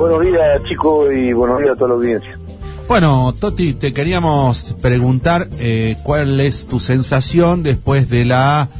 Buenos 0.00 0.22
días, 0.22 0.62
chicos, 0.62 1.12
y 1.12 1.34
buenos 1.34 1.58
días 1.60 1.72
a 1.72 1.76
toda 1.76 1.88
la 1.88 1.94
audiencia. 1.96 2.38
Bueno, 2.88 3.34
Toti, 3.38 3.74
te 3.74 3.92
queríamos 3.92 4.74
preguntar 4.80 5.48
eh, 5.58 5.98
cuál 6.02 6.40
es 6.40 6.66
tu 6.66 6.80
sensación 6.80 7.62
después 7.62 8.08
de 8.08 8.24
la 8.24 8.70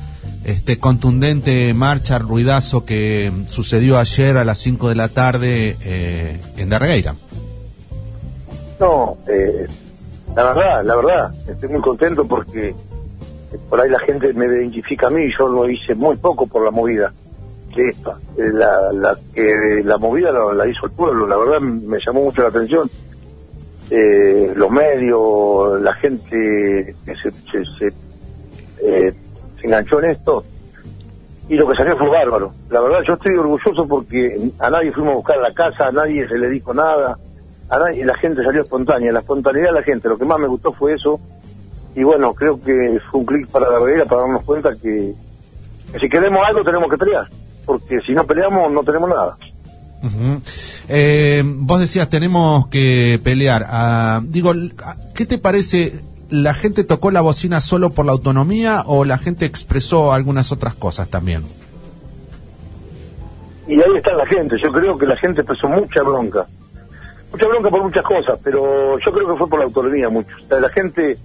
este 0.46 0.78
contundente 0.78 1.74
marcha, 1.74 2.18
ruidazo 2.18 2.86
que 2.86 3.30
sucedió 3.48 3.98
ayer 3.98 4.38
a 4.38 4.44
las 4.44 4.56
5 4.60 4.88
de 4.88 4.94
la 4.94 5.08
tarde 5.08 5.76
eh, 5.84 6.40
en 6.56 6.70
Darregueira. 6.70 7.14
No, 8.80 9.18
eh, 9.28 9.66
la 10.34 10.54
verdad, 10.54 10.84
la 10.86 10.96
verdad, 10.96 11.34
estoy 11.46 11.68
muy 11.68 11.82
contento 11.82 12.26
porque 12.26 12.74
por 13.68 13.78
ahí 13.78 13.90
la 13.90 14.00
gente 14.00 14.32
me 14.32 14.46
identifica 14.46 15.08
a 15.08 15.10
mí, 15.10 15.30
yo 15.38 15.48
lo 15.48 15.68
hice 15.68 15.94
muy 15.94 16.16
poco 16.16 16.46
por 16.46 16.64
la 16.64 16.70
movida 16.70 17.12
esta, 17.76 18.18
eh, 18.36 18.50
la, 18.52 18.92
la, 18.92 19.16
que 19.34 19.82
la 19.84 19.96
movida 19.98 20.32
la, 20.32 20.68
hizo 20.68 20.86
el 20.86 20.92
pueblo, 20.92 21.26
la 21.26 21.36
verdad 21.36 21.60
me 21.60 21.98
llamó 22.04 22.24
mucho 22.24 22.42
la 22.42 22.48
atención. 22.48 22.88
Eh, 23.90 24.52
los 24.54 24.70
medios, 24.70 25.80
la 25.80 25.92
gente 25.94 26.94
que 27.04 27.14
se, 27.16 27.30
se, 27.30 27.86
eh, 28.82 29.12
se, 29.60 29.66
enganchó 29.66 29.98
en 30.00 30.10
esto 30.10 30.44
y 31.48 31.56
lo 31.56 31.68
que 31.68 31.74
salió 31.74 31.96
fue 31.96 32.08
bárbaro. 32.08 32.52
La 32.70 32.80
verdad 32.80 33.00
yo 33.06 33.14
estoy 33.14 33.34
orgulloso 33.34 33.88
porque 33.88 34.50
a 34.60 34.70
nadie 34.70 34.92
fuimos 34.92 35.12
a 35.12 35.16
buscar 35.16 35.38
la 35.38 35.52
casa, 35.52 35.88
a 35.88 35.92
nadie 35.92 36.28
se 36.28 36.38
le 36.38 36.48
dijo 36.50 36.72
nada, 36.72 37.18
a 37.68 37.78
nadie, 37.78 38.04
la 38.04 38.16
gente 38.16 38.44
salió 38.44 38.62
espontánea, 38.62 39.12
la 39.12 39.20
espontaneidad 39.20 39.70
de 39.70 39.74
la 39.74 39.82
gente, 39.82 40.08
lo 40.08 40.18
que 40.18 40.24
más 40.24 40.38
me 40.38 40.46
gustó 40.46 40.72
fue 40.72 40.94
eso 40.94 41.20
y 41.94 42.02
bueno, 42.02 42.32
creo 42.32 42.60
que 42.60 43.00
fue 43.10 43.20
un 43.20 43.26
clic 43.26 43.48
para 43.48 43.70
la 43.70 43.78
realidad 43.78 44.06
para 44.06 44.22
darnos 44.22 44.44
cuenta 44.44 44.70
que, 44.76 45.12
si 46.00 46.08
queremos 46.08 46.46
algo 46.46 46.62
tenemos 46.62 46.88
que 46.88 46.98
pelear, 46.98 47.26
porque 47.64 48.00
si 48.06 48.12
no 48.12 48.24
peleamos 48.26 48.72
no 48.72 48.82
tenemos 48.82 49.08
nada. 49.08 49.36
eh, 50.88 51.42
vos 51.44 51.80
decías, 51.80 52.08
tenemos 52.08 52.68
que 52.68 53.20
pelear. 53.22 53.66
Ah, 53.68 54.20
digo, 54.24 54.52
¿qué 55.14 55.26
te 55.26 55.38
parece? 55.38 56.00
¿La 56.30 56.54
gente 56.54 56.84
tocó 56.84 57.10
la 57.10 57.20
bocina 57.20 57.60
solo 57.60 57.90
por 57.90 58.06
la 58.06 58.12
autonomía 58.12 58.84
o 58.86 59.04
la 59.04 59.18
gente 59.18 59.44
expresó 59.46 60.12
algunas 60.12 60.52
otras 60.52 60.74
cosas 60.74 61.08
también? 61.08 61.44
Y 63.66 63.74
ahí 63.74 63.96
está 63.96 64.12
la 64.14 64.26
gente. 64.26 64.56
Yo 64.62 64.72
creo 64.72 64.96
que 64.96 65.06
la 65.06 65.16
gente 65.16 65.42
expresó 65.42 65.68
mucha 65.68 66.02
bronca. 66.02 66.46
Mucha 67.32 67.46
bronca 67.46 67.70
por 67.70 67.82
muchas 67.82 68.04
cosas, 68.04 68.38
pero 68.42 68.98
yo 68.98 69.12
creo 69.12 69.28
que 69.28 69.36
fue 69.36 69.48
por 69.48 69.60
la 69.60 69.66
autonomía 69.66 70.08
mucho. 70.08 70.34
la 70.48 70.68
gente 70.70 71.16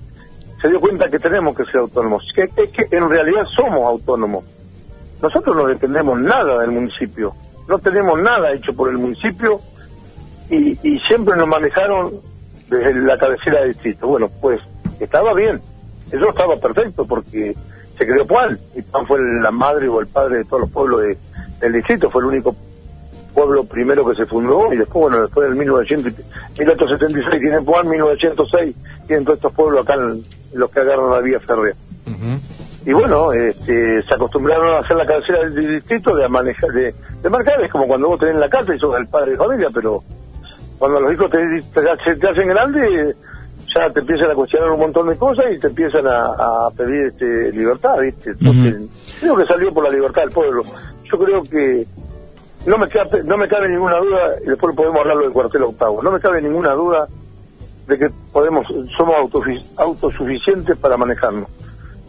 se 0.61 0.69
dio 0.69 0.80
cuenta 0.80 1.09
que 1.09 1.19
tenemos 1.19 1.56
que 1.56 1.66
ser 1.66 1.78
autónomos, 1.78 2.23
que, 2.36 2.44
es 2.44 2.69
que 2.69 2.88
en 2.95 3.09
realidad 3.09 3.44
somos 3.56 3.88
autónomos. 3.88 4.44
Nosotros 5.21 5.55
no 5.55 5.66
dependemos 5.67 6.19
nada 6.19 6.59
del 6.59 6.71
municipio, 6.71 7.33
no 7.67 7.80
tenemos 7.80 8.19
nada 8.19 8.52
hecho 8.53 8.73
por 8.73 8.89
el 8.89 8.97
municipio 8.97 9.59
y, 10.49 10.75
siempre 11.07 11.35
nos 11.35 11.47
manejaron 11.47 12.13
desde 12.69 12.94
la 12.95 13.17
cabecera 13.17 13.61
del 13.61 13.73
distrito. 13.73 14.07
Bueno, 14.07 14.30
pues 14.41 14.61
estaba 14.99 15.33
bien, 15.33 15.61
eso 16.11 16.30
estaba 16.30 16.57
perfecto 16.57 17.05
porque 17.05 17.55
se 17.97 18.05
creó 18.05 18.25
Puan 18.25 18.59
y 18.75 18.81
Puan 18.81 19.07
fue 19.07 19.19
la 19.41 19.52
madre 19.52 19.88
o 19.88 19.99
el 19.99 20.07
padre 20.07 20.39
de 20.39 20.45
todos 20.45 20.61
los 20.61 20.72
pueblos 20.72 21.02
del 21.59 21.73
distrito, 21.73 22.09
fue 22.09 22.22
el 22.22 22.27
único 22.27 22.55
pueblo 23.33 23.66
primero 23.66 24.07
que 24.07 24.16
se 24.16 24.25
fundó 24.25 24.72
y 24.73 24.77
después, 24.77 25.03
bueno, 25.03 25.22
después 25.22 25.50
del 25.50 25.57
1900, 25.57 26.13
1876 26.57 27.41
tiene 27.41 27.61
Puan, 27.61 27.88
1906 27.89 28.75
tienen 29.07 29.25
todos 29.25 29.38
estos 29.38 29.53
pueblos 29.53 29.83
acá 29.83 29.95
los 30.53 30.72
que 30.72 30.79
agarran 30.79 31.09
la 31.09 31.19
vía 31.19 31.39
férrea. 31.39 31.75
Y 32.86 32.94
bueno, 32.94 33.33
este, 33.33 34.03
se 34.03 34.14
acostumbraron 34.14 34.75
a 34.75 34.80
hacer 34.80 34.95
la 34.95 35.05
cabecera 35.08 35.39
del 35.50 35.73
distrito 35.73 36.16
de 36.16 36.28
manejar, 36.30 36.69
de, 36.69 36.94
de 37.22 37.30
marcar, 37.30 37.59
es 37.61 37.72
como 37.72 37.88
cuando 37.88 38.09
vos 38.09 38.19
tenés 38.19 38.36
la 38.36 38.47
casa 38.47 38.75
y 38.75 38.80
sos 38.80 38.95
el 38.97 39.08
padre 39.08 39.31
de 39.31 39.38
familia, 39.38 39.69
pero 39.73 40.03
cuando 40.78 41.00
los 41.00 41.13
hijos 41.13 41.31
te, 41.31 41.81
te, 41.81 42.30
hacen 42.30 42.47
grande, 42.47 43.16
ya 43.73 43.89
te 43.89 44.02
empiezan 44.02 44.30
a 44.30 44.36
cuestionar 44.36 44.69
un 44.69 44.80
montón 44.80 45.09
de 45.09 45.17
cosas 45.17 45.45
y 45.56 45.59
te 45.59 45.67
empiezan 45.67 46.06
a, 46.08 46.69
pedir 46.78 47.08
este, 47.08 47.52
libertad, 47.52 48.00
¿viste? 48.01 48.31
Entonces, 48.31 48.88
creo 49.19 49.35
que 49.35 49.46
salió 49.46 49.73
por 49.73 49.85
la 49.85 49.90
libertad 49.90 50.22
del 50.22 50.31
pueblo. 50.31 50.63
Yo 51.06 51.17
creo 51.17 51.41
que 51.41 51.88
no 52.67 52.78
me, 52.78 52.88
cabe, 52.88 53.23
no 53.23 53.35
me 53.35 53.47
cabe 53.47 53.69
ninguna 53.69 53.97
duda, 53.97 54.35
y 54.44 54.50
después 54.50 54.75
podemos 54.75 55.00
hablarlo 55.00 55.23
del 55.23 55.31
cuartel 55.31 55.63
octavo, 55.63 56.03
no 56.03 56.12
me 56.12 56.19
cabe 56.19 56.40
ninguna 56.40 56.73
duda 56.73 57.07
de 57.88 57.97
que 57.97 58.07
podemos 58.31 58.67
somos 58.96 59.16
autosuficientes 59.78 60.78
para 60.78 60.97
manejarnos. 60.97 61.50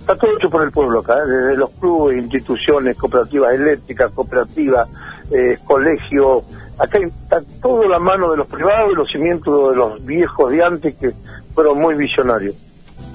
Está 0.06 0.15
todo 0.15 0.37
hecho 0.37 0.49
por 0.49 0.62
el 0.62 0.71
pueblo 0.71 1.00
acá, 1.00 1.15
¿eh? 1.19 1.27
desde 1.27 1.56
los 1.56 1.71
clubes, 1.81 2.22
instituciones, 2.22 2.97
cooperativas 2.97 3.55
eléctricas, 3.55 4.12
cooperativas, 4.12 4.89
eh, 5.33 5.59
colegios. 5.65 6.44
Acá 6.78 6.99
está 6.99 7.43
todo 7.61 7.89
la 7.89 7.99
mano 7.99 8.31
de 8.31 8.37
los 8.37 8.47
privados 8.47 8.93
y 8.93 8.94
los 8.94 9.11
cimientos 9.11 9.71
de 9.72 9.77
los 9.77 10.06
viejos 10.06 10.53
de 10.53 10.62
antes 10.62 10.94
que 10.94 11.11
fueron 11.53 11.81
muy 11.81 11.97
visionarios. 11.97 12.55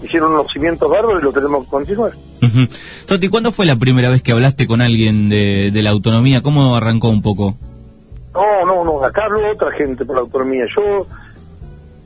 Hicieron 0.04 0.34
unos 0.34 0.52
cimientos 0.52 0.92
bárbaros 0.92 1.22
y 1.22 1.24
lo 1.24 1.32
tenemos 1.32 1.64
que 1.64 1.70
continuar. 1.70 2.12
Toti, 3.08 3.30
¿cuándo 3.30 3.54
fue 3.54 3.66
la 3.66 3.78
primera 3.78 4.10
vez 4.10 4.22
que 4.22 4.34
hablaste 4.34 4.68
con 4.68 4.82
alguien 4.82 5.30
de, 5.30 5.72
de 5.72 5.82
la 5.84 5.92
autonomía? 5.92 6.42
¿Cómo 6.42 6.76
arrancó 6.76 7.08
un 7.08 7.22
poco? 7.22 7.56
No, 8.34 8.66
no, 8.66 8.84
no, 8.84 9.02
acá 9.02 9.24
habló 9.28 9.50
otra 9.50 9.72
gente 9.78 10.04
por 10.04 10.18
la 10.18 10.24
autonomía. 10.24 10.66
Yo 10.76 11.08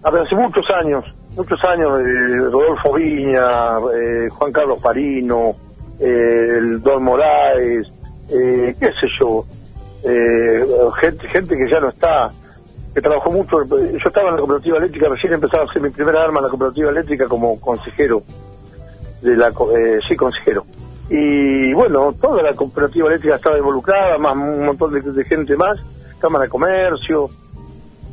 hace 0.04 0.36
muchos 0.36 0.66
años, 0.80 1.04
muchos 1.36 1.64
años, 1.66 2.00
eh, 2.00 2.38
Rodolfo 2.52 2.94
Viña, 2.94 3.78
eh, 3.94 4.30
Juan 4.30 4.52
Carlos 4.52 4.82
Parino, 4.82 5.52
eh, 6.00 6.58
el 6.58 6.82
Don 6.82 7.04
Morales, 7.04 7.88
qué 8.28 8.92
sé 9.00 9.08
yo, 9.20 9.46
gente, 11.00 11.28
gente 11.28 11.56
que 11.56 11.70
ya 11.70 11.80
no 11.80 11.90
está, 11.90 12.28
que 12.94 13.02
trabajó 13.02 13.32
mucho, 13.32 13.64
yo 13.66 13.98
estaba 13.98 14.30
en 14.30 14.36
la 14.36 14.42
cooperativa 14.42 14.78
eléctrica, 14.78 15.10
recién 15.10 15.34
empezaba 15.34 15.64
a 15.64 15.66
hacer 15.68 15.82
mi 15.82 15.90
primera 15.90 16.24
arma 16.24 16.40
en 16.40 16.46
la 16.46 16.50
cooperativa 16.50 16.90
eléctrica 16.90 17.28
como 17.28 17.60
consejero, 17.60 18.24
de 19.22 19.36
la 19.36 19.52
sí, 20.08 20.16
consejero. 20.16 20.66
Y 21.10 21.72
bueno, 21.74 22.14
toda 22.20 22.42
la 22.42 22.54
cooperativa 22.54 23.08
eléctrica 23.10 23.36
estaba 23.36 23.58
involucrada, 23.60 24.18
más 24.18 24.36
un 24.36 24.66
montón 24.66 24.92
de, 24.92 25.02
de 25.02 25.24
gente 25.24 25.56
más, 25.56 25.80
Cámara 26.20 26.46
de 26.46 26.50
Comercio, 26.50 27.30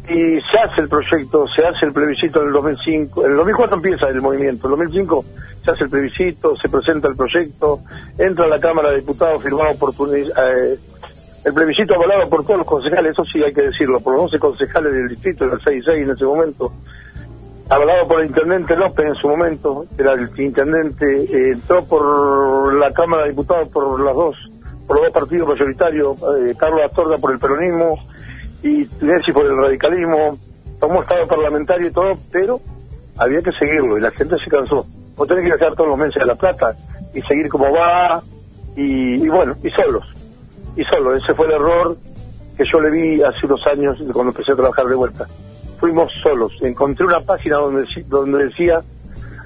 y 0.08 0.40
se 0.40 0.58
hace 0.58 0.80
el 0.80 0.88
proyecto, 0.88 1.46
se 1.54 1.64
hace 1.64 1.86
el 1.86 1.92
plebiscito 1.92 2.40
en 2.42 2.48
el 2.48 2.52
2005, 2.54 3.24
en 3.24 3.30
el 3.30 3.36
2004 3.36 3.76
empieza 3.76 4.08
el 4.08 4.20
movimiento, 4.20 4.66
en 4.66 4.72
el 4.72 4.78
2005 4.90 5.24
se 5.64 5.70
hace 5.70 5.84
el 5.84 5.90
plebiscito, 5.90 6.56
se 6.56 6.68
presenta 6.68 7.08
el 7.08 7.14
proyecto, 7.14 7.80
entra 8.18 8.46
a 8.46 8.48
la 8.48 8.58
Cámara 8.58 8.90
de 8.90 8.96
Diputados 8.96 9.42
firmado 9.42 9.74
por 9.78 9.94
eh, 10.16 10.78
el 11.44 11.54
plebiscito 11.54 11.94
avalado 11.94 12.28
por 12.28 12.44
todos 12.44 12.58
los 12.58 12.66
concejales, 12.66 13.12
eso 13.12 13.24
sí 13.24 13.42
hay 13.42 13.52
que 13.52 13.62
decirlo, 13.62 14.00
por 14.00 14.14
los 14.14 14.22
11 14.24 14.38
concejales 14.40 14.92
del 14.92 15.08
distrito, 15.08 15.48
del 15.48 15.60
6-6 15.60 16.02
en 16.02 16.10
ese 16.10 16.24
momento, 16.24 16.72
avalado 17.68 18.08
por 18.08 18.20
el 18.20 18.26
intendente 18.26 18.76
López 18.76 19.06
en 19.06 19.14
su 19.14 19.28
momento, 19.28 19.86
era 19.96 20.14
el 20.14 20.28
intendente, 20.36 21.06
eh, 21.06 21.52
entró 21.52 21.84
por 21.84 22.74
la 22.74 22.90
Cámara 22.90 23.22
de 23.22 23.30
Diputados 23.30 23.68
por 23.68 24.00
las 24.00 24.14
dos, 24.16 24.50
por 24.86 24.96
los 24.96 25.06
dos 25.06 25.14
partidos 25.14 25.48
mayoritarios, 25.48 26.16
eh, 26.16 26.54
Carlos 26.58 26.82
Astorga 26.84 27.18
por 27.18 27.32
el 27.32 27.38
peronismo, 27.38 27.98
y 28.62 28.88
Nancy 29.00 29.32
por 29.32 29.44
el 29.44 29.56
radicalismo, 29.56 30.38
tomó 30.80 31.02
estado 31.02 31.26
parlamentario 31.26 31.88
y 31.88 31.92
todo, 31.92 32.14
pero 32.30 32.60
había 33.18 33.40
que 33.40 33.52
seguirlo 33.52 33.98
y 33.98 34.00
la 34.00 34.10
gente 34.12 34.36
se 34.42 34.50
cansó. 34.50 34.86
Vos 35.16 35.28
tenés 35.28 35.44
que 35.44 35.52
dejar 35.52 35.74
todos 35.74 35.90
los 35.90 35.98
meses 35.98 36.22
a 36.22 36.26
La 36.26 36.34
Plata 36.34 36.74
y 37.14 37.20
seguir 37.22 37.48
como 37.48 37.70
va 37.70 38.22
y, 38.76 39.28
bueno, 39.28 39.56
y 39.62 39.70
solos, 39.70 40.04
y 40.76 40.84
solo. 40.84 41.14
Ese 41.14 41.34
fue 41.34 41.46
el 41.46 41.52
error 41.52 41.96
que 42.56 42.64
yo 42.64 42.80
le 42.80 42.90
vi 42.90 43.22
hace 43.22 43.46
unos 43.46 43.66
años 43.66 43.98
cuando 44.12 44.30
empecé 44.30 44.52
a 44.52 44.56
trabajar 44.56 44.86
de 44.86 44.94
vuelta. 44.94 45.26
Fuimos 45.78 46.12
solos. 46.22 46.52
Encontré 46.62 47.04
una 47.04 47.20
página 47.20 47.56
donde, 47.56 47.84
donde 48.06 48.46
decía 48.46 48.80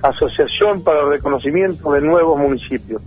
Asociación 0.02 0.82
para 0.84 1.00
el 1.00 1.10
Reconocimiento 1.10 1.90
de 1.92 2.00
Nuevos 2.02 2.38
Municipios. 2.38 3.02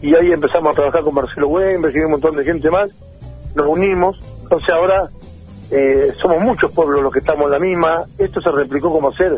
Y 0.00 0.14
ahí 0.14 0.30
empezamos 0.32 0.72
a 0.72 0.74
trabajar 0.74 1.02
con 1.02 1.14
Marcelo 1.14 1.48
Wember 1.48 1.94
y 1.94 2.00
un 2.00 2.12
montón 2.12 2.36
de 2.36 2.44
gente 2.44 2.70
más. 2.70 2.88
Nos 3.54 3.66
unimos 3.66 4.18
entonces 4.48 4.70
ahora 4.70 5.10
eh, 5.70 6.14
somos 6.22 6.40
muchos 6.40 6.74
pueblos 6.74 7.02
los 7.02 7.12
que 7.12 7.18
estamos 7.18 7.44
en 7.44 7.50
la 7.50 7.58
misma. 7.58 8.04
Esto 8.16 8.40
se 8.40 8.50
replicó 8.50 8.90
como 8.90 9.12
ser 9.12 9.36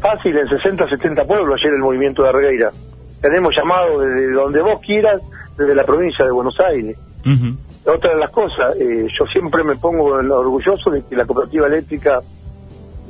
fácil 0.00 0.38
en 0.38 0.48
60, 0.48 0.88
70 0.88 1.24
pueblos 1.26 1.60
ayer 1.60 1.74
el 1.74 1.80
movimiento 1.80 2.22
de 2.22 2.30
Arregueira. 2.30 2.70
Tenemos 3.20 3.54
llamado 3.54 4.00
desde 4.00 4.32
donde 4.32 4.62
vos 4.62 4.80
quieras, 4.80 5.20
desde 5.58 5.74
la 5.74 5.84
provincia 5.84 6.24
de 6.24 6.30
Buenos 6.30 6.58
Aires. 6.60 6.98
Otra 7.84 8.14
de 8.14 8.20
las 8.20 8.30
cosas, 8.30 8.74
eh, 8.80 9.06
yo 9.18 9.26
siempre 9.26 9.62
me 9.62 9.76
pongo 9.76 10.04
orgulloso 10.04 10.90
de 10.90 11.02
que 11.04 11.14
la 11.14 11.26
cooperativa 11.26 11.66
eléctrica, 11.66 12.20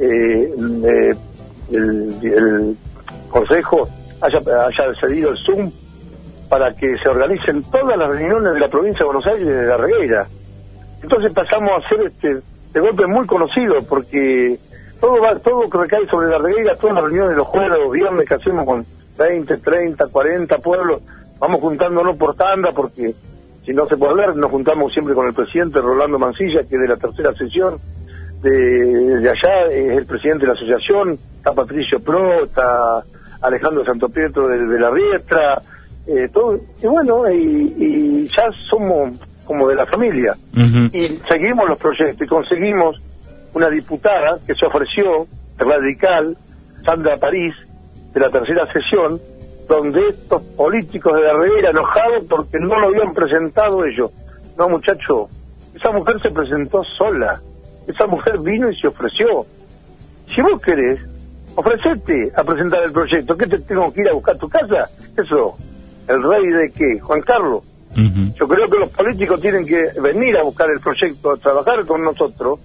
eh, 0.01 0.53
el, 1.71 2.77
consejo, 3.31 3.89
haya, 4.21 4.39
haya 4.39 5.01
cedido 5.01 5.31
el 5.31 5.39
Zoom 5.39 5.71
para 6.49 6.75
que 6.75 6.97
se 7.01 7.09
organicen 7.09 7.63
todas 7.71 7.97
las 7.97 8.09
reuniones 8.09 8.55
de 8.55 8.61
la 8.61 8.69
provincia 8.69 9.01
de 9.01 9.05
Buenos 9.05 9.27
Aires 9.27 9.47
y 9.47 9.51
de 9.51 9.67
la 9.67 9.77
Regueira. 9.77 10.27
Entonces 11.03 11.33
pasamos 11.33 11.71
a 11.73 11.89
ser 11.89 12.01
este 12.07 12.41
de 12.73 12.81
golpe 12.81 13.07
muy 13.07 13.27
conocido 13.27 13.77
porque 13.89 14.59
todo 15.01 15.21
va, 15.21 15.39
todo 15.39 15.69
recae 15.71 16.07
sobre 16.09 16.29
la 16.29 16.39
reguera, 16.39 16.77
todas 16.77 16.97
las 16.97 17.05
reuniones 17.05 17.37
los 17.37 17.47
jueves, 17.47 17.79
los 17.79 17.93
viernes 17.93 18.29
que 18.29 18.35
hacemos 18.35 18.65
con 18.65 18.85
20, 19.19 19.57
30, 19.59 20.07
40 20.07 20.59
pueblos, 20.59 21.03
vamos 21.39 21.61
juntándonos 21.61 22.17
por 22.17 22.35
tanda 22.35 22.73
porque 22.73 23.15
si 23.65 23.73
no 23.73 23.87
se 23.87 23.97
puede 23.97 24.13
hablar, 24.13 24.37
nos 24.37 24.51
juntamos 24.51 24.93
siempre 24.93 25.15
con 25.15 25.27
el 25.27 25.35
presidente 25.35 25.81
Rolando 25.81 26.19
Mancilla, 26.19 26.61
que 26.61 26.77
es 26.77 26.81
de 26.81 26.89
la 26.89 26.97
tercera 26.97 27.35
sesión 27.35 27.77
de, 28.43 28.51
de 28.51 29.29
allá, 29.29 29.67
es 29.71 29.99
el 29.99 30.07
presidente 30.07 30.47
de 30.47 30.53
la 30.53 30.53
asociación, 30.55 31.19
está 31.37 31.53
Patricio 31.53 32.01
Pro, 32.01 32.45
está 32.45 33.03
Alejandro 33.43 33.85
Santopietro 33.85 34.49
de, 34.49 34.67
de 34.67 34.79
la 34.79 34.91
Riestra, 34.91 35.61
eh, 36.07 36.29
todo, 36.33 36.59
y 36.83 36.87
bueno, 36.87 37.31
y, 37.31 37.75
y 37.77 38.29
ya 38.29 38.49
somos 38.71 39.21
como 39.49 39.67
de 39.67 39.77
la 39.77 39.87
familia. 39.87 40.37
Y 40.93 41.19
seguimos 41.27 41.67
los 41.67 41.81
proyectos 41.81 42.21
y 42.21 42.29
conseguimos 42.29 43.01
una 43.55 43.71
diputada 43.71 44.39
que 44.47 44.55
se 44.55 44.67
ofreció, 44.67 45.27
radical, 45.57 46.37
Sandra 46.85 47.17
París, 47.17 47.55
de 48.13 48.21
la 48.21 48.31
tercera 48.31 48.71
sesión, 48.71 49.19
donde 49.67 50.07
estos 50.11 50.43
políticos 50.55 51.19
de 51.19 51.27
la 51.27 51.33
Ribera 51.33 51.71
enojados 51.71 52.25
porque 52.29 52.59
no 52.61 52.79
lo 52.79 52.89
habían 52.89 53.15
presentado 53.15 53.87
ellos. 53.87 54.11
No, 54.59 54.69
muchacho, 54.69 55.29
esa 55.75 55.91
mujer 55.93 56.21
se 56.21 56.31
presentó 56.31 56.83
sola. 56.99 57.41
Esa 57.87 58.07
mujer 58.07 58.39
vino 58.41 58.71
y 58.71 58.79
se 58.79 58.89
ofreció. 58.89 59.47
Si 60.35 60.43
vos 60.43 60.61
querés, 60.63 61.01
ofrecete 61.57 62.31
a 62.37 62.45
presentar 62.45 62.83
el 62.83 62.93
proyecto. 62.93 63.35
¿Qué 63.35 63.47
te 63.47 63.59
tengo 63.61 63.91
que 63.95 64.03
ir 64.03 64.09
a 64.11 64.13
buscar 64.13 64.37
a 64.37 64.39
tu 64.39 64.49
casa? 64.49 64.91
Eso, 65.17 65.57
el 66.07 66.23
rey 66.23 66.47
de 66.49 66.71
qué? 66.71 67.01
Juan 67.01 67.23
Carlos. 67.23 67.78
Yo 67.97 68.47
creo 68.47 68.69
que 68.69 68.79
los 68.79 68.91
políticos 68.91 69.41
tienen 69.41 69.67
que 69.67 69.89
venir 70.01 70.37
a 70.37 70.43
buscar 70.43 70.71
el 70.71 70.79
proyecto, 70.79 71.33
a 71.33 71.37
trabajar 71.37 71.85
con 71.85 72.05
nosotros, 72.05 72.61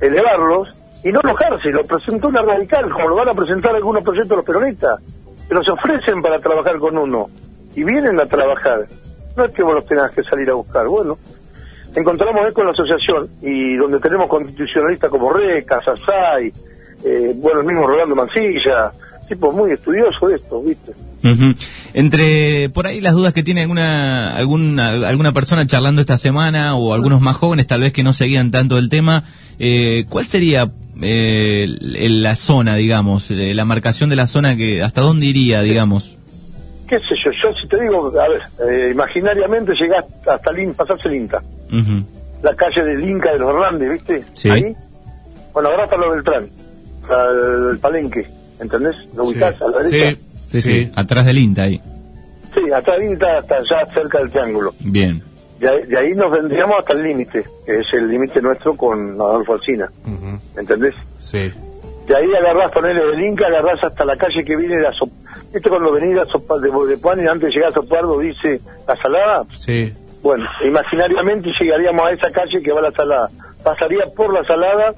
elevarlos 0.00 0.74
y 1.04 1.12
no 1.12 1.20
enojarse. 1.22 1.68
Lo 1.70 1.84
presentó 1.84 2.28
una 2.28 2.42
radical, 2.42 2.90
como 2.90 3.08
lo 3.08 3.16
van 3.16 3.28
a 3.28 3.34
presentar 3.34 3.74
algunos 3.74 4.02
proyectos 4.02 4.36
los 4.36 4.46
peronistas, 4.46 5.00
pero 5.48 5.62
se 5.62 5.70
ofrecen 5.70 6.22
para 6.22 6.38
trabajar 6.38 6.78
con 6.78 6.96
uno 6.96 7.28
y 7.74 7.84
vienen 7.84 8.18
a 8.20 8.26
trabajar. 8.26 8.86
No 9.36 9.44
es 9.44 9.52
que 9.52 9.62
vos 9.62 9.74
los 9.74 9.86
tengas 9.86 10.12
que 10.12 10.22
salir 10.22 10.48
a 10.50 10.54
buscar. 10.54 10.86
Bueno, 10.86 11.18
encontramos 11.94 12.46
esto 12.46 12.60
en 12.60 12.66
la 12.66 12.72
asociación 12.72 13.28
y 13.42 13.76
donde 13.76 13.98
tenemos 14.00 14.28
constitucionalistas 14.28 15.10
como 15.10 15.32
Reca, 15.32 15.80
Sasay, 15.84 16.52
eh, 17.04 17.32
bueno, 17.36 17.60
el 17.60 17.66
mismo 17.66 17.86
Rolando 17.86 18.14
Mancilla, 18.14 18.90
tipo 19.26 19.52
muy 19.52 19.72
estudioso 19.72 20.28
de 20.28 20.36
esto, 20.36 20.62
¿viste? 20.62 20.92
Entre 21.94 22.68
por 22.70 22.86
ahí 22.86 23.00
las 23.00 23.14
dudas 23.14 23.32
que 23.32 23.42
tiene 23.42 23.62
alguna 23.62 24.34
alguna 24.36 24.88
alguna 25.08 25.32
persona 25.32 25.66
charlando 25.66 26.00
esta 26.00 26.18
semana 26.18 26.74
o 26.76 26.94
algunos 26.94 27.20
más 27.20 27.36
jóvenes 27.36 27.66
tal 27.66 27.80
vez 27.82 27.92
que 27.92 28.02
no 28.02 28.12
seguían 28.12 28.50
tanto 28.50 28.78
el 28.78 28.88
tema, 28.88 29.22
eh, 29.58 30.04
¿cuál 30.08 30.26
sería 30.26 30.68
eh, 31.02 31.64
el- 31.64 32.22
la 32.22 32.36
zona, 32.36 32.76
digamos, 32.76 33.30
eh, 33.30 33.52
la 33.54 33.64
marcación 33.64 34.10
de 34.10 34.16
la 34.16 34.26
zona 34.26 34.56
que 34.56 34.82
hasta 34.82 35.00
dónde 35.00 35.26
iría, 35.26 35.62
digamos? 35.62 36.16
qué 36.86 36.96
sé 36.98 37.14
yo, 37.24 37.30
yo 37.42 37.54
si 37.60 37.66
te 37.66 37.80
digo, 37.80 38.12
a 38.20 38.28
ver, 38.28 38.42
eh, 38.70 38.90
imaginariamente 38.92 39.72
llegás 39.72 40.04
hasta 40.30 40.50
el 40.50 40.70
pasarse 40.74 41.08
el 41.08 41.14
Inca, 41.14 41.42
la 42.42 42.54
calle 42.54 42.84
del 42.84 43.08
Inca 43.08 43.32
de 43.32 43.38
los 43.38 43.48
Hernández, 43.54 43.90
¿viste? 43.90 44.22
Sí. 44.34 44.50
Ahí, 44.50 44.76
bueno, 45.54 45.70
ahora 45.70 45.84
está 45.84 45.96
lo 45.96 46.10
Beltrán, 46.12 46.46
el 47.72 47.78
Palenque, 47.78 48.26
¿entendés? 48.60 48.96
¿Lo 49.14 49.24
ubicás 49.24 49.60
a 49.62 49.68
la 49.68 49.78
derecha? 49.82 50.20
Sí, 50.48 50.60
sí, 50.60 50.92
atrás 50.94 51.26
del 51.26 51.38
INTA 51.38 51.62
ahí. 51.62 51.80
Sí, 52.54 52.60
hasta 52.72 52.94
el 52.94 53.02
Inca, 53.12 53.38
hasta 53.38 53.56
allá 53.56 53.86
cerca 53.92 54.18
del 54.18 54.30
Triángulo. 54.30 54.72
Bien. 54.80 55.20
De 55.58 55.68
ahí, 55.68 55.86
de 55.86 55.98
ahí 55.98 56.14
nos 56.14 56.30
vendríamos 56.30 56.78
hasta 56.78 56.92
el 56.92 57.02
límite, 57.02 57.44
que 57.66 57.72
es 57.80 57.86
el 57.94 58.08
límite 58.08 58.40
nuestro 58.40 58.76
con 58.76 59.12
Adolfo 59.20 59.54
Alsina, 59.54 59.88
Ujú. 60.06 60.38
¿entendés? 60.60 60.94
Sí. 61.18 61.50
De 62.06 62.14
ahí 62.16 62.26
agarrás, 62.38 62.70
ponele 62.72 63.04
del 63.06 63.20
Inca, 63.24 63.46
agarrás 63.46 63.82
hasta 63.82 64.04
la 64.04 64.16
calle 64.16 64.44
que 64.44 64.54
viene 64.56 64.76
de 64.76 64.86
Azop... 64.86 65.10
¿Viste 65.52 65.68
cuando 65.70 65.90
venís 65.92 66.14
de, 66.16 66.20
Azopa- 66.22 66.60
de, 66.60 66.90
de 66.90 66.98
Puan 66.98 67.24
y 67.24 67.26
antes 67.26 67.48
de 67.48 67.50
llegar 67.52 67.70
a 67.70 67.74
Sopardo 67.74 68.18
dice 68.18 68.60
la 68.86 68.96
salada? 68.96 69.42
Sí. 69.54 69.92
Bueno, 70.22 70.44
imaginariamente 70.66 71.50
llegaríamos 71.60 72.06
a 72.06 72.10
esa 72.10 72.30
calle 72.30 72.60
que 72.62 72.72
va 72.72 72.80
a 72.80 72.82
la 72.82 72.92
salada. 72.92 73.28
Pasaría 73.62 74.04
por 74.16 74.32
la 74.34 74.44
salada, 74.44 74.92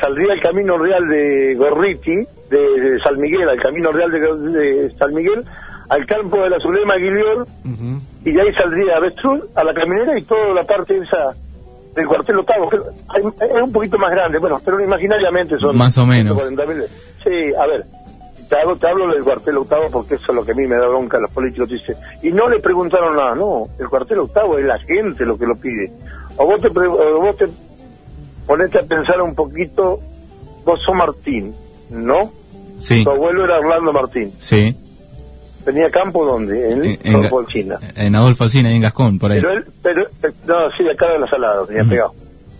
saldría 0.00 0.32
el 0.34 0.40
camino 0.40 0.78
real 0.78 1.06
de 1.08 1.54
Gorriti, 1.56 2.14
de, 2.50 2.80
de 2.80 2.98
San 3.00 3.18
Miguel, 3.20 3.48
al 3.48 3.60
camino 3.60 3.90
real 3.92 4.10
de, 4.10 4.18
de 4.58 4.94
San 4.96 5.14
Miguel, 5.14 5.44
al 5.88 6.06
campo 6.06 6.38
de 6.42 6.50
la 6.50 6.58
Zulema 6.58 6.96
Guilior, 6.96 7.46
Ujú. 7.64 8.00
y 8.24 8.32
de 8.32 8.40
ahí 8.40 8.52
saldría 8.54 8.96
a 8.96 9.00
Bestrul, 9.00 9.42
a 9.54 9.64
la 9.64 9.74
caminera 9.74 10.18
y 10.18 10.22
toda 10.22 10.54
la 10.54 10.64
parte 10.64 10.96
esa 10.98 11.32
del 11.94 12.06
cuartel 12.06 12.38
octavo. 12.38 12.70
es 12.72 13.62
un 13.62 13.72
poquito 13.72 13.98
más 13.98 14.10
grande, 14.12 14.38
bueno, 14.38 14.60
pero 14.64 14.80
imaginariamente 14.80 15.58
son... 15.58 15.76
Más 15.76 15.98
o 15.98 16.06
menos. 16.06 16.38
140.000. 16.38 16.86
Sí, 17.24 17.54
a 17.54 17.66
ver, 17.66 17.84
te 18.48 18.56
hablo, 18.56 18.76
te 18.76 18.86
hablo 18.88 19.12
del 19.12 19.24
cuartel 19.24 19.56
octavo 19.56 19.90
porque 19.90 20.14
eso 20.14 20.26
es 20.28 20.34
lo 20.34 20.44
que 20.44 20.52
a 20.52 20.54
mí 20.54 20.66
me 20.66 20.76
da 20.76 20.86
bronca 20.86 21.18
los 21.18 21.30
políticos. 21.32 21.68
Dice, 21.68 21.96
y 22.22 22.30
no 22.30 22.48
le 22.48 22.60
preguntaron 22.60 23.16
nada, 23.16 23.34
no, 23.34 23.66
el 23.78 23.88
cuartel 23.88 24.20
octavo 24.20 24.58
es 24.58 24.64
la 24.64 24.78
gente 24.78 25.26
lo 25.26 25.36
que 25.36 25.46
lo 25.46 25.56
pide. 25.56 25.90
O 26.36 26.46
vos 26.46 26.60
te, 26.60 26.68
o 26.68 27.20
vos 27.20 27.36
te 27.36 27.48
ponete 28.50 28.80
a 28.80 28.82
pensar 28.82 29.22
un 29.22 29.32
poquito, 29.32 30.00
vos 30.64 30.80
sos 30.84 30.96
Martín, 30.96 31.54
¿no? 31.88 32.32
Sí. 32.80 33.04
Tu 33.04 33.10
abuelo 33.10 33.44
era 33.44 33.60
Orlando 33.60 33.92
Martín. 33.92 34.32
Sí. 34.38 34.74
¿Tenía 35.64 35.88
campo 35.88 36.24
donde? 36.24 36.98
En, 37.04 37.14
Adolfo 37.14 37.38
Alsina. 37.38 37.78
en 37.94 38.16
Adolfo 38.16 38.42
Alsina 38.42 38.72
y 38.72 38.74
en 38.74 38.82
Gascón, 38.82 39.20
por 39.20 39.30
ahí. 39.30 39.40
Pero 39.40 39.52
él, 39.52 39.64
pero, 39.80 40.02
eh, 40.02 40.32
no, 40.48 40.68
sí, 40.76 40.82
acá 40.92 41.12
de 41.12 41.20
la 41.20 41.28
salada 41.28 41.64
tenía 41.64 41.84
pegado. 41.84 42.12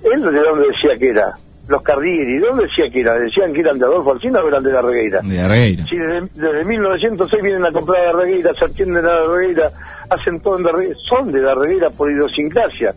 Él 0.04 0.22
de 0.22 0.40
dónde 0.40 0.68
decía 0.68 0.96
que 0.96 1.08
era, 1.08 1.32
los 1.66 1.82
Cardieri, 1.82 2.34
¿de 2.34 2.46
dónde 2.46 2.66
decía 2.66 2.84
que 2.88 3.00
era? 3.00 3.14
¿Decían 3.14 3.52
que 3.52 3.60
eran 3.60 3.76
de 3.76 3.84
Adolfo 3.86 4.12
Alsina 4.12 4.44
o 4.44 4.46
eran 4.46 4.62
de 4.62 4.72
la 4.72 4.82
Regueira? 4.82 5.20
De 5.24 5.40
Arregueira. 5.40 5.86
Si 5.86 5.96
desde, 5.96 6.20
desde 6.34 6.64
1906 6.66 7.42
vienen 7.42 7.66
a 7.66 7.72
comprar 7.72 8.00
a 8.00 8.12
Darregueira, 8.12 8.54
se 8.54 8.64
atienden 8.64 9.04
a 9.06 9.10
Darregueira, 9.10 9.72
hacen 10.08 10.38
todo 10.40 10.56
en 10.56 10.62
Darregueira, 10.62 10.96
son 11.08 11.32
de 11.32 11.40
Darregueira 11.40 11.90
por 11.90 12.08
idiosincrasia. 12.12 12.94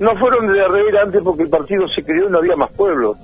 No 0.00 0.16
fueron 0.16 0.46
de 0.52 0.58
Darregueira 0.58 1.02
antes 1.02 1.20
porque 1.22 1.42
el 1.44 1.48
partido 1.50 1.86
se 1.88 2.02
creó 2.02 2.26
y 2.28 2.30
no 2.32 2.38
había 2.38 2.56
más 2.56 2.70
pueblos. 2.72 3.16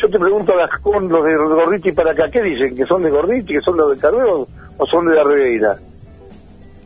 Yo 0.00 0.08
te 0.08 0.18
pregunto 0.18 0.52
a 0.54 0.66
Gascón, 0.66 1.08
los 1.08 1.24
de 1.24 1.36
Gorriti 1.36 1.92
para 1.92 2.12
acá, 2.12 2.30
¿qué 2.30 2.42
dicen? 2.42 2.74
¿Que 2.74 2.84
son 2.84 3.02
de 3.02 3.10
Gorriti, 3.10 3.52
que 3.54 3.60
son 3.60 3.76
los 3.76 3.90
de 3.94 4.00
Carreo 4.00 4.46
o 4.78 4.86
son 4.86 5.06
de 5.08 5.14
Darregueira? 5.16 5.76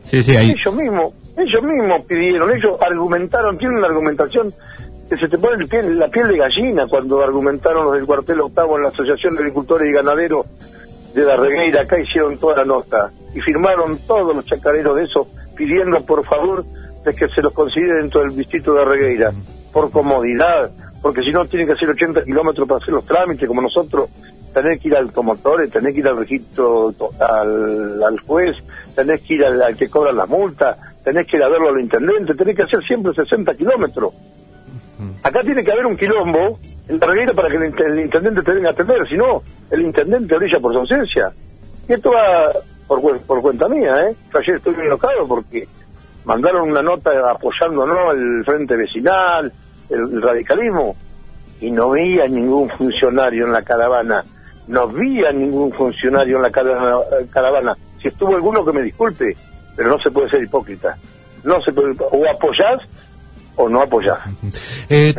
Sí, 0.03 0.21
sí, 0.23 0.35
ahí. 0.35 0.51
Ellos 0.51 0.75
mismos, 0.75 1.13
ellos 1.37 1.63
mismos 1.63 2.03
pidieron, 2.05 2.51
ellos 2.55 2.79
argumentaron, 2.81 3.57
tienen 3.57 3.77
una 3.77 3.87
argumentación 3.87 4.51
que 5.09 5.17
se 5.17 5.27
te 5.27 5.37
pone 5.37 5.63
el 5.63 5.69
piel- 5.69 5.95
la 5.97 6.07
piel 6.09 6.27
de 6.27 6.37
gallina 6.37 6.85
cuando 6.87 7.21
argumentaron 7.23 7.85
los 7.85 7.93
del 7.93 8.05
cuartel 8.05 8.41
octavo 8.41 8.77
en 8.77 8.83
la 8.83 8.89
Asociación 8.89 9.35
de 9.35 9.39
Agricultores 9.41 9.89
y 9.89 9.93
Ganaderos 9.93 10.45
de 11.13 11.23
la 11.23 11.35
Regueira, 11.37 11.81
acá 11.81 11.99
hicieron 11.99 12.37
toda 12.37 12.57
la 12.57 12.65
nota 12.65 13.09
y 13.33 13.39
firmaron 13.41 13.97
todos 14.05 14.35
los 14.35 14.45
chacareros 14.45 14.95
de 14.97 15.03
eso 15.03 15.27
pidiendo 15.55 16.05
por 16.05 16.23
favor 16.25 16.63
de 17.03 17.13
que 17.13 17.27
se 17.29 17.41
los 17.41 17.53
considere 17.53 18.01
dentro 18.01 18.21
del 18.21 18.35
distrito 18.35 18.73
de 18.73 18.85
Regueira, 18.85 19.31
por 19.71 19.91
comodidad, 19.91 20.71
porque 21.01 21.21
si 21.21 21.31
no 21.31 21.45
tienen 21.45 21.67
que 21.67 21.73
hacer 21.73 21.89
80 21.89 22.23
kilómetros 22.23 22.67
para 22.67 22.79
hacer 22.81 22.93
los 22.93 23.05
trámites 23.05 23.47
como 23.47 23.61
nosotros, 23.61 24.09
tenés 24.53 24.81
que 24.81 24.87
ir 24.87 24.95
al 24.95 25.05
automotores, 25.05 25.69
tenés 25.71 25.93
que 25.93 25.99
ir 25.99 26.07
al 26.07 26.17
registro, 26.17 26.93
al, 27.19 28.03
al 28.03 28.19
juez, 28.21 28.55
tenés 28.95 29.21
que 29.21 29.35
ir 29.35 29.45
al, 29.45 29.75
que 29.77 29.87
cobra 29.89 30.11
la 30.11 30.25
multa, 30.25 30.77
tenés 31.03 31.27
que 31.27 31.37
ir 31.37 31.43
a 31.43 31.49
verlo 31.49 31.69
al 31.69 31.79
intendente, 31.79 32.33
tenés 32.33 32.55
que 32.55 32.63
hacer 32.63 32.81
siempre 32.83 33.13
60 33.13 33.53
kilómetros. 33.55 34.13
Acá 35.23 35.41
tiene 35.43 35.63
que 35.63 35.71
haber 35.71 35.85
un 35.85 35.95
quilombo 35.95 36.57
en 36.87 36.99
la 36.99 37.33
para 37.33 37.49
que 37.49 37.57
el, 37.57 37.63
int- 37.71 37.85
el 37.85 37.99
intendente 37.99 38.41
te 38.41 38.51
venga 38.53 38.69
a 38.69 38.71
atender, 38.71 39.07
si 39.07 39.15
no, 39.15 39.43
el 39.69 39.81
intendente 39.81 40.35
orilla 40.35 40.59
por 40.59 40.73
su 40.73 40.79
ausencia. 40.79 41.31
Y 41.87 41.93
esto 41.93 42.11
va 42.11 42.51
por, 42.87 43.19
por 43.21 43.41
cuenta 43.41 43.67
mía, 43.67 44.09
¿eh? 44.09 44.15
Ayer 44.33 44.55
estoy 44.55 44.75
muy 44.75 44.85
enojado 44.85 45.27
porque 45.27 45.67
mandaron 46.27 46.69
una 46.69 46.81
nota 46.83 47.09
apoyándonos 47.31 47.97
al 48.11 48.43
frente 48.45 48.75
vecinal, 48.75 49.51
el, 49.89 49.99
el 49.99 50.21
radicalismo, 50.21 50.95
y 51.61 51.71
no 51.71 51.91
veía 51.91 52.27
ningún 52.27 52.69
funcionario 52.69 53.45
en 53.45 53.53
la 53.53 53.63
caravana, 53.63 54.23
no 54.67 54.87
veía 54.89 55.31
ningún 55.31 55.71
funcionario 55.71 56.35
en 56.35 56.43
la 56.43 56.51
cara- 56.51 56.99
caravana. 57.31 57.75
Si 58.01 58.09
estuvo 58.09 58.35
alguno 58.35 58.63
que 58.65 58.73
me 58.73 58.83
disculpe, 58.83 59.35
pero 59.75 59.89
no 59.89 59.97
se 59.99 60.11
puede 60.11 60.29
ser 60.29 60.43
hipócrita. 60.43 60.97
No 61.43 61.61
se 61.63 61.71
puede, 61.71 61.95
o 62.11 62.29
apoyás 62.29 62.81
o 63.55 63.69
no 63.69 63.81
apoyás. 63.81 64.19
Eh. 64.89 65.13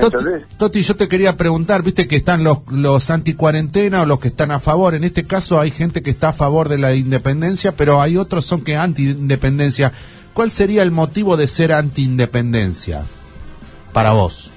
Toti, 0.57 0.81
yo 0.83 0.97
te 0.97 1.09
quería 1.09 1.37
preguntar, 1.37 1.83
viste 1.83 2.07
que 2.09 2.17
están 2.17 2.43
los, 2.45 2.59
los 2.71 3.11
anti-cuarentena 3.11 4.03
o 4.03 4.07
los 4.07 4.19
que 4.21 4.29
están 4.29 4.51
a 4.51 4.61
favor. 4.61 4.95
En 4.95 5.05
este 5.05 5.25
caso 5.27 5.61
hay 5.61 5.71
gente 5.71 6.03
que 6.03 6.11
está 6.11 6.31
a 6.31 6.33
favor 6.33 6.69
de 6.69 6.79
la 6.79 6.95
independencia, 6.95 7.73
pero 7.73 8.01
hay 8.01 8.17
otros 8.17 8.45
son 8.47 8.63
que 8.63 8.77
anti-independencia. 8.77 9.93
¿Cuál 10.35 10.51
sería 10.51 10.83
el 10.83 10.91
motivo 10.91 11.37
de 11.37 11.47
ser 11.47 11.73
anti-independencia 11.73 13.05
para 13.93 14.13
vos? 14.13 14.51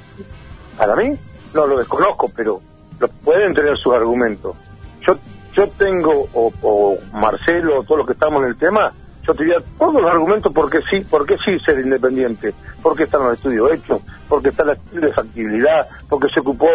Para 0.77 0.95
mí, 0.95 1.15
no 1.53 1.67
lo 1.67 1.77
desconozco, 1.77 2.31
pero 2.35 2.61
lo, 2.99 3.07
pueden 3.07 3.53
tener 3.53 3.77
sus 3.77 3.93
argumentos. 3.93 4.55
Yo 5.05 5.17
yo 5.55 5.67
tengo, 5.67 6.27
o, 6.33 6.97
Marcelo, 7.13 7.79
o 7.79 7.83
todos 7.83 7.99
los 7.99 8.07
que 8.07 8.13
estamos 8.13 8.41
en 8.43 8.49
el 8.49 8.57
tema, 8.57 8.91
yo 9.23 9.33
te 9.33 9.43
diría 9.43 9.59
todos 9.77 10.01
los 10.01 10.11
argumentos 10.11 10.51
porque 10.53 10.79
sí, 10.89 11.05
porque 11.09 11.37
sí 11.43 11.59
ser 11.59 11.79
independiente, 11.79 12.53
porque 12.81 13.03
están 13.03 13.23
los 13.23 13.33
estudios 13.33 13.71
hechos, 13.71 14.01
porque 14.27 14.49
está 14.49 14.63
la 14.63 14.75
factibilidad, 15.13 15.87
porque 16.09 16.27
se 16.33 16.39
ocupó, 16.39 16.67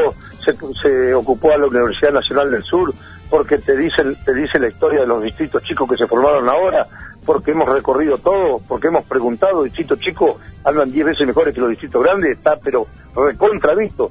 se, 0.45 0.55
se 0.81 1.15
ocupó 1.15 1.53
a 1.53 1.59
la 1.59 1.67
Universidad 1.67 2.12
Nacional 2.12 2.50
del 2.50 2.62
Sur, 2.62 2.95
porque 3.31 3.59
te 3.59 3.76
dicen, 3.76 4.17
te 4.25 4.33
dice 4.35 4.59
la 4.59 4.69
historia 4.69 5.00
de 5.00 5.07
los 5.07 5.23
distritos 5.23 5.62
chicos 5.65 5.88
que 5.88 5.97
se 5.97 6.07
formaron 6.07 6.49
ahora, 6.49 6.87
porque 7.26 7.50
hemos 7.50 7.68
recorrido 7.68 8.16
todo, 8.18 8.61
porque 8.66 8.87
hemos 8.87 9.04
preguntado, 9.04 9.64
distrito 9.64 9.97
chico 9.97 10.38
andan 10.64 10.92
10 10.92 11.06
veces 11.06 11.26
mejores 11.26 11.52
que 11.52 11.61
los 11.61 11.71
distritos 11.71 12.02
grandes, 12.02 12.38
está 12.38 12.56
pero 12.56 12.87
recontra 13.14 13.75
visto. 13.75 14.09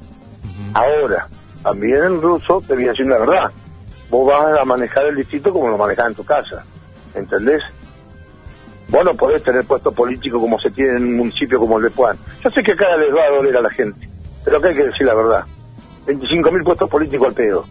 Ahora, 0.74 1.28
también 1.64 2.04
en 2.04 2.22
ruso 2.22 2.62
te 2.68 2.76
voy 2.76 2.86
a 2.86 2.90
decir 2.90 3.06
una 3.06 3.18
verdad, 3.18 3.52
vos 4.10 4.28
vas 4.28 4.60
a 4.60 4.66
manejar 4.66 5.06
el 5.06 5.16
distrito 5.16 5.52
como 5.52 5.70
lo 5.70 5.78
manejas 5.78 6.08
en 6.08 6.16
tu 6.16 6.26
casa, 6.26 6.64
¿entendés? 7.16 7.64
Vos 8.90 9.04
no 9.04 9.16
podés 9.16 9.42
tener 9.42 9.66
puesto 9.66 9.92
político 9.92 10.40
como 10.40 10.60
se 10.60 10.70
tiene 10.70 10.98
en 10.98 11.04
un 11.06 11.18
municipio 11.18 11.60
como 11.60 11.78
el 11.78 11.86
de 11.86 11.90
Puan. 11.90 12.18
Yo 12.44 12.52
sé 12.52 12.62
que 12.62 12.74
acá 12.74 12.96
les 12.98 13.16
va 13.16 13.24
a 13.24 13.36
doler 13.36 13.58
a 13.58 13.62
la 13.62 13.70
gente, 13.70 14.08
pero 14.44 14.58
acá 14.58 14.68
hay 14.68 14.76
que 14.76 14.86
decir 14.86 15.08
la 15.08 15.16
verdad. 15.16 15.46
25.000 16.06 16.64
puestos 16.64 16.90
políticos 16.90 17.30
al 17.30 17.34
pedo. 17.34 17.66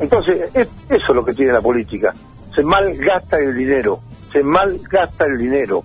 Entonces, 0.00 0.50
es, 0.54 0.68
eso 0.88 1.04
es 1.08 1.14
lo 1.14 1.24
que 1.24 1.34
tiene 1.34 1.52
la 1.52 1.60
política. 1.60 2.14
Se 2.54 2.62
malgasta 2.62 3.38
el 3.38 3.54
dinero, 3.54 4.00
se 4.34 4.42
malgasta 4.42 5.24
el 5.24 5.38
dinero. 5.38 5.82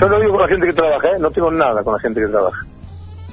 Yo 0.00 0.08
no 0.08 0.20
digo 0.20 0.32
con 0.32 0.42
la 0.42 0.48
gente 0.48 0.66
que 0.66 0.72
trabaja, 0.74 1.08
¿eh? 1.08 1.18
no 1.18 1.30
tengo 1.30 1.50
nada 1.50 1.82
con 1.82 1.94
la 1.94 2.00
gente 2.00 2.20
que 2.20 2.26
trabaja. 2.28 2.60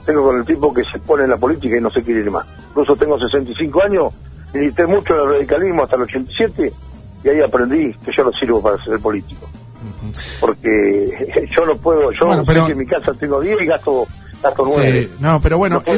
Tengo 0.05 0.23
con 0.23 0.39
el 0.39 0.45
tipo 0.45 0.73
que 0.73 0.83
se 0.91 0.97
pone 0.99 1.25
en 1.25 1.29
la 1.29 1.37
política 1.37 1.77
y 1.77 1.81
no 1.81 1.91
se 1.91 2.01
quiere 2.01 2.21
ir 2.21 2.31
más. 2.31 2.47
Incluso 2.69 2.95
tengo 2.95 3.19
65 3.19 3.83
años, 3.83 4.13
milité 4.53 4.87
mucho 4.87 5.13
en 5.13 5.19
el 5.21 5.29
radicalismo 5.35 5.83
hasta 5.83 5.97
el 5.97 6.03
87 6.03 6.71
y 7.23 7.29
ahí 7.29 7.41
aprendí 7.41 7.93
que 8.03 8.11
yo 8.15 8.23
no 8.23 8.31
sirvo 8.31 8.61
para 8.63 8.83
ser 8.83 8.99
político. 8.99 9.47
Porque 10.39 11.47
yo 11.55 11.65
no 11.65 11.75
puedo, 11.77 12.11
yo 12.11 12.25
Bueno, 12.25 12.45
sé 12.45 12.53
que 12.53 12.71
en 12.71 12.77
mi 12.77 12.85
casa 12.85 13.13
tengo 13.13 13.39
10 13.41 13.61
y 13.61 13.65
gasto, 13.65 14.07
gasto 14.41 14.63
9. 14.65 15.01
Sí, 15.03 15.11
no, 15.19 15.39
pero 15.41 15.57
bueno, 15.57 15.83
No 15.85 15.93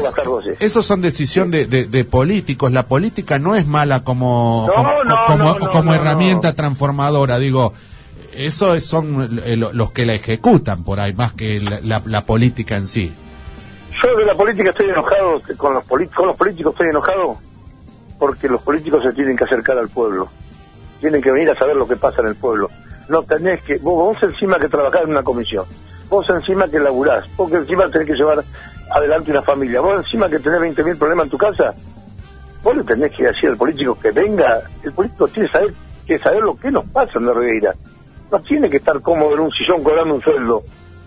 es- 0.59 0.73
son 0.73 1.01
decisión 1.01 1.51
de, 1.51 1.65
de- 1.65 1.85
de 1.85 2.03
políticos. 2.05 2.71
La 2.71 2.83
política 2.83 3.39
no 3.39 3.55
es 3.55 3.65
mala 3.67 4.03
como, 4.03 4.65
No, 4.67 4.73
como, 4.75 5.83
no, 5.83 5.93
herramienta 5.93 6.53
transformadora. 6.53 7.37
Digo, 7.39 7.73
eso 8.35 8.73
es- 8.73 8.85
son 8.85 9.39
eh, 9.43 9.55
lo- 9.57 9.73
los 9.73 9.91
que 9.91 10.05
la 10.05 10.13
ejecutan 10.13 10.83
por 10.83 10.99
ahí, 10.99 11.13
más 11.13 11.33
que 11.33 11.59
la, 11.59 12.01
la- 12.05 12.25
política 12.25 12.75
en 12.75 12.85
sí. 12.87 13.13
Yo 14.03 14.15
de 14.17 14.25
la 14.25 14.35
política 14.35 14.69
estoy 14.71 14.89
enojado, 14.89 15.41
con 15.57 15.73
los, 15.75 15.83
con 16.13 16.27
los 16.27 16.35
políticos 16.35 16.73
estoy 16.73 16.89
enojado 16.89 17.37
porque 18.19 18.47
los 18.47 18.61
políticos 18.61 19.01
se 19.03 19.13
tienen 19.13 19.35
que 19.35 19.43
acercar 19.43 19.77
al 19.77 19.89
pueblo. 19.89 20.27
Tienen 20.99 21.21
que 21.21 21.31
venir 21.31 21.49
a 21.49 21.55
saber 21.55 21.75
lo 21.75 21.87
que 21.87 21.95
pasa 21.95 22.21
en 22.21 22.27
el 22.27 22.35
pueblo. 22.35 22.69
No 23.09 23.21
tenés 23.23 23.61
que, 23.63 23.77
vos, 23.77 23.93
vos 23.95 24.17
encima 24.23 24.57
que 24.59 24.69
trabajás 24.69 25.03
en 25.03 25.11
una 25.11 25.23
comisión, 25.23 25.65
vos 26.09 26.25
encima 26.29 26.67
que 26.69 26.79
laburás, 26.79 27.25
vos 27.35 27.49
que 27.51 27.57
encima 27.57 27.89
tenés 27.89 28.07
que 28.07 28.13
llevar 28.15 28.43
adelante 28.89 29.31
una 29.31 29.41
familia, 29.41 29.81
vos 29.81 29.97
encima 30.05 30.29
que 30.29 30.39
tenés 30.39 30.59
20.000 30.61 30.97
problemas 30.97 31.25
en 31.25 31.29
tu 31.31 31.37
casa, 31.37 31.73
vos 32.63 32.75
le 32.77 32.83
tenés 32.83 33.11
que 33.11 33.23
decir 33.23 33.49
al 33.49 33.57
político 33.57 33.97
que 33.99 34.11
venga, 34.11 34.61
el 34.83 34.93
político 34.93 35.27
tiene 35.27 35.47
que 35.49 35.51
saber, 35.53 35.73
que 36.07 36.19
saber 36.19 36.43
lo 36.43 36.55
que 36.55 36.71
nos 36.71 36.85
pasa 36.85 37.11
en 37.19 37.25
la 37.25 37.33
regueira. 37.33 37.75
No 38.33 38.39
tiene 38.39 38.67
que 38.67 38.77
estar 38.77 38.99
cómodo 39.01 39.35
en 39.35 39.41
un 39.41 39.51
sillón 39.51 39.83
cobrando 39.83 40.15
un 40.15 40.21
sueldo, 40.21 40.63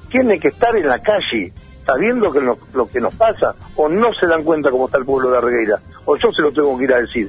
tiene 0.08 0.38
que 0.38 0.48
estar 0.48 0.74
en 0.76 0.86
la 0.86 1.00
calle 1.00 1.52
sabiendo 1.84 2.30
que 2.30 2.40
lo, 2.40 2.56
lo 2.72 2.86
que 2.88 3.00
nos 3.00 3.12
pasa 3.16 3.52
o 3.74 3.88
no 3.88 4.12
se 4.14 4.26
dan 4.28 4.44
cuenta 4.44 4.70
cómo 4.70 4.86
está 4.86 4.98
el 4.98 5.04
pueblo 5.04 5.28
de 5.30 5.34
la 5.34 5.40
regueira 5.40 5.76
o 6.04 6.16
yo 6.16 6.30
se 6.32 6.42
lo 6.42 6.52
tengo 6.52 6.78
que 6.78 6.84
ir 6.84 6.92
a 6.94 7.00
decir. 7.00 7.28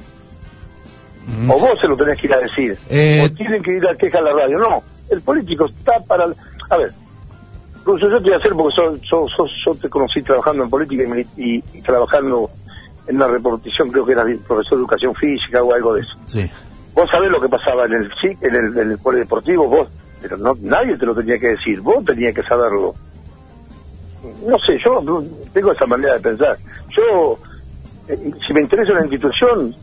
Mm. 1.26 1.50
o 1.50 1.58
vos 1.58 1.78
se 1.80 1.88
lo 1.88 1.96
tenés 1.96 2.18
que 2.20 2.26
ir 2.28 2.32
a 2.34 2.38
decir. 2.38 2.78
Eh, 2.88 3.22
o 3.28 3.34
tienen 3.34 3.60
que 3.62 3.76
ir 3.76 3.86
a 3.88 3.94
quejar 3.96 4.20
a 4.22 4.32
la 4.32 4.32
radio. 4.32 4.58
No 4.58 4.82
el 5.10 5.20
político 5.22 5.66
está 5.66 5.94
para 6.06 6.26
a 6.70 6.76
ver 6.76 6.92
incluso 7.80 8.08
yo 8.08 8.18
te 8.18 8.24
voy 8.24 8.34
a 8.34 8.36
hacer 8.36 8.52
porque 8.52 8.74
yo, 8.76 8.96
yo, 8.96 9.26
yo, 9.36 9.44
yo 9.66 9.74
te 9.80 9.88
conocí 9.88 10.22
trabajando 10.22 10.62
en 10.62 10.70
política 10.70 11.02
y, 11.02 11.06
mili- 11.06 11.26
y- 11.36 11.64
y 11.78 11.82
trabajando 11.82 12.50
en 13.08 13.16
una 13.16 13.26
reportación 13.26 13.90
creo 13.90 14.04
que 14.06 14.12
era 14.12 14.24
profesor 14.46 14.78
de 14.78 14.82
educación 14.82 15.14
física 15.16 15.62
o 15.62 15.72
algo 15.74 15.94
de 15.94 16.02
eso. 16.02 16.12
Sí. 16.26 16.50
Vos 16.98 17.08
sabés 17.10 17.30
lo 17.30 17.40
que 17.40 17.48
pasaba 17.48 17.84
en 17.86 17.92
el 17.94 18.10
en 18.40 18.54
el, 18.54 18.78
en 18.78 18.90
el 18.92 18.98
polideportivo 18.98 19.68
vos 19.68 19.88
pero 20.20 20.36
no 20.36 20.56
nadie 20.60 20.96
te 20.96 21.06
lo 21.06 21.14
tenía 21.14 21.38
que 21.38 21.48
decir 21.48 21.80
vos 21.80 22.04
tenías 22.04 22.34
que 22.34 22.42
saberlo. 22.42 22.94
No 24.46 24.58
sé 24.58 24.76
yo 24.84 25.00
no- 25.00 25.22
tengo 25.52 25.72
esa 25.72 25.86
manera 25.86 26.14
de 26.14 26.20
pensar. 26.20 26.56
Yo 26.96 27.38
eh, 28.08 28.30
si 28.46 28.52
me 28.52 28.62
interesa 28.62 28.92
una 28.92 29.02
institución 29.02 29.74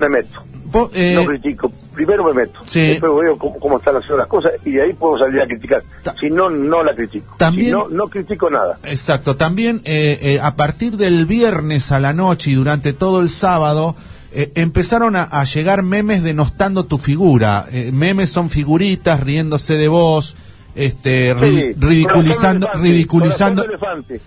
me 0.00 0.08
meto. 0.08 0.42
Vos, 0.72 0.90
eh, 0.94 1.14
no 1.14 1.24
critico 1.24 1.70
primero 1.94 2.24
me 2.24 2.32
meto 2.34 2.58
sí. 2.66 2.80
después 2.88 3.12
veo 3.22 3.38
cómo, 3.38 3.58
cómo 3.60 3.78
están 3.78 3.94
haciendo 3.96 4.16
las 4.18 4.26
cosas 4.26 4.52
y 4.64 4.72
de 4.72 4.82
ahí 4.82 4.92
puedo 4.94 5.18
salir 5.18 5.40
a 5.40 5.46
criticar. 5.46 5.82
Ta- 6.02 6.14
si 6.18 6.28
no 6.30 6.48
no 6.50 6.82
la 6.82 6.94
critico. 6.94 7.34
También- 7.38 7.66
si 7.66 7.72
no 7.72 7.88
no 7.88 8.08
critico 8.08 8.48
nada. 8.50 8.78
Exacto, 8.82 9.36
también 9.36 9.82
eh, 9.84 10.18
eh, 10.22 10.40
a 10.40 10.56
partir 10.56 10.96
del 10.96 11.26
viernes 11.26 11.92
a 11.92 12.00
la 12.00 12.12
noche 12.14 12.50
y 12.50 12.54
durante 12.54 12.92
todo 12.94 13.20
el 13.20 13.28
sábado 13.28 13.94
eh, 14.32 14.52
empezaron 14.54 15.16
a, 15.16 15.22
a 15.24 15.44
llegar 15.44 15.82
memes 15.82 16.22
denostando 16.22 16.84
tu 16.84 16.98
figura. 16.98 17.64
Eh, 17.72 17.90
memes 17.92 18.30
son 18.30 18.50
figuritas 18.50 19.20
riéndose 19.20 19.76
de 19.76 19.88
vos, 19.88 20.36
este, 20.74 21.34
ri- 21.34 21.74
Sí, 21.74 21.80
ridiculizando, 21.80 22.66
elefante, 22.66 22.82
ridiculizando, 22.82 23.64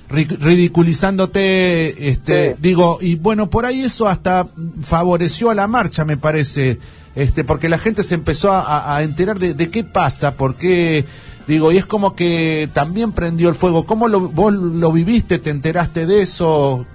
ri- 0.10 0.38
ridiculizándote, 0.40 2.10
este, 2.10 2.52
Sí. 2.52 2.56
digo, 2.60 2.98
y 3.02 3.16
bueno, 3.16 3.50
por 3.50 3.66
ahí 3.66 3.82
eso 3.82 4.08
hasta 4.08 4.48
favoreció 4.82 5.50
a 5.52 5.56
la 5.56 5.68
marcha, 5.68 6.06
me 6.06 6.18
parece, 6.18 6.80
este, 7.16 7.44
porque 7.44 7.70
la 7.70 7.78
gente 7.78 8.04
se 8.04 8.16
empezó 8.16 8.52
a, 8.54 9.02
enterar 9.04 9.38
de, 9.40 9.54
de 9.54 9.70
qué 9.70 9.84
pasa, 9.84 10.34
por 10.36 10.56
qué, 10.56 11.06
digo, 11.48 11.72
y 11.72 11.78
es 11.78 11.86
como 11.86 12.16
que 12.16 12.70
también 12.74 13.12
prendió 13.12 13.50
el 13.50 13.56
fuego. 13.56 13.86
¿Cómo 13.86 14.08
lo, 14.08 14.22
vos 14.22 14.54
lo 14.54 14.92
viviste? 14.92 15.38
¿Te 15.40 15.50
enteraste 15.52 16.06
de 16.06 16.22
eso? 16.22 16.86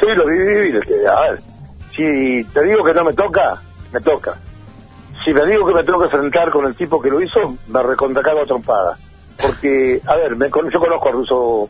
Sí, 0.00 0.06
lo 0.16 0.26
viví. 0.26 0.72
A 1.06 1.20
ver, 1.30 1.40
si 1.96 2.44
te 2.52 2.62
digo 2.64 2.84
que 2.84 2.94
no 2.94 3.04
me 3.04 3.14
toca, 3.14 3.60
me 3.92 4.00
toca. 4.00 4.38
Si 5.24 5.32
me 5.32 5.44
digo 5.46 5.66
que 5.66 5.74
me 5.74 5.82
tengo 5.82 5.98
que 5.98 6.04
enfrentar 6.04 6.50
con 6.50 6.66
el 6.66 6.74
tipo 6.74 7.00
que 7.00 7.10
lo 7.10 7.20
hizo, 7.20 7.56
me 7.68 7.82
recontracago 7.82 8.42
a 8.42 8.46
trompada. 8.46 8.98
Porque, 9.40 10.00
a 10.06 10.16
ver, 10.16 10.36
me, 10.36 10.48
yo 10.48 10.78
conozco 10.78 11.08
al 11.08 11.14
ruso, 11.14 11.68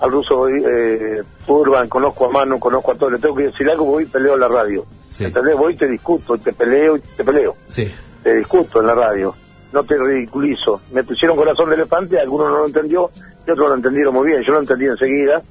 al 0.00 0.10
ruso 0.10 0.48
eh, 0.48 1.22
Urban, 1.46 1.88
conozco 1.88 2.26
a 2.26 2.30
Manu, 2.30 2.58
conozco 2.58 2.92
a 2.92 2.94
todo. 2.96 3.10
Le 3.10 3.18
tengo 3.18 3.36
que 3.36 3.44
decir 3.44 3.70
algo, 3.70 3.84
voy 3.84 4.04
y 4.04 4.06
peleo 4.06 4.34
en 4.34 4.40
la 4.40 4.48
radio. 4.48 4.84
Sí. 5.00 5.24
¿Entendés? 5.24 5.56
Voy 5.56 5.74
y 5.74 5.76
te 5.76 5.86
discuto, 5.86 6.34
y 6.34 6.38
te 6.40 6.52
peleo, 6.52 6.96
y 6.96 7.00
te 7.00 7.24
peleo. 7.24 7.56
Sí. 7.66 7.92
Te 8.22 8.34
discuto 8.34 8.80
en 8.80 8.86
la 8.86 8.94
radio. 8.94 9.34
No 9.72 9.84
te 9.84 9.96
ridiculizo. 9.96 10.80
Me 10.92 11.04
pusieron 11.04 11.36
corazón 11.36 11.68
de 11.68 11.76
elefante, 11.76 12.18
algunos 12.18 12.50
no 12.50 12.58
lo 12.58 12.66
entendió 12.66 13.10
y 13.46 13.50
otros 13.50 13.68
lo 13.68 13.74
entendieron 13.76 14.14
muy 14.14 14.26
bien. 14.26 14.42
Yo 14.42 14.54
lo 14.54 14.60
entendí 14.60 14.86
enseguida. 14.86 15.42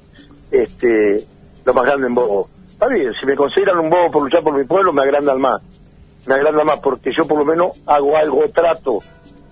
Este, 0.50 1.24
lo 1.64 1.74
más 1.74 1.84
grande 1.84 2.08
en 2.08 2.14
bobo. 2.14 2.48
Está 2.78 2.86
bien, 2.94 3.12
si 3.18 3.26
me 3.26 3.34
consideran 3.34 3.80
un 3.80 3.90
bobo 3.90 4.08
por 4.08 4.22
luchar 4.22 4.40
por 4.40 4.56
mi 4.56 4.62
pueblo, 4.62 4.92
me 4.92 5.02
agrandan 5.02 5.40
más. 5.40 5.60
Me 6.28 6.34
agrandan 6.34 6.64
más 6.64 6.78
porque 6.78 7.10
yo 7.10 7.26
por 7.26 7.36
lo 7.36 7.44
menos 7.44 7.72
hago 7.88 8.16
algo, 8.16 8.44
o 8.44 8.48
trato, 8.50 9.00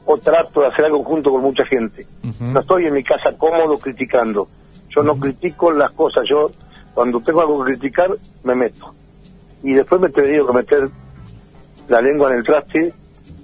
o 0.04 0.18
trato 0.18 0.60
de 0.60 0.68
hacer 0.68 0.84
algo 0.84 1.02
junto 1.02 1.32
con 1.32 1.42
mucha 1.42 1.64
gente. 1.64 2.06
No 2.38 2.60
estoy 2.60 2.86
en 2.86 2.94
mi 2.94 3.02
casa 3.02 3.32
cómodo 3.36 3.78
criticando. 3.78 4.46
Yo 4.90 5.02
no 5.02 5.18
critico 5.18 5.72
las 5.72 5.90
cosas. 5.90 6.24
Yo, 6.28 6.52
cuando 6.94 7.18
tengo 7.18 7.40
algo 7.40 7.64
que 7.64 7.72
criticar, 7.72 8.10
me 8.44 8.54
meto. 8.54 8.94
Y 9.64 9.72
después 9.72 10.00
me 10.00 10.06
he 10.06 10.12
tenido 10.12 10.46
que 10.46 10.52
meter 10.52 10.88
la 11.88 12.00
lengua 12.00 12.30
en 12.30 12.38
el 12.38 12.44
traste, 12.44 12.94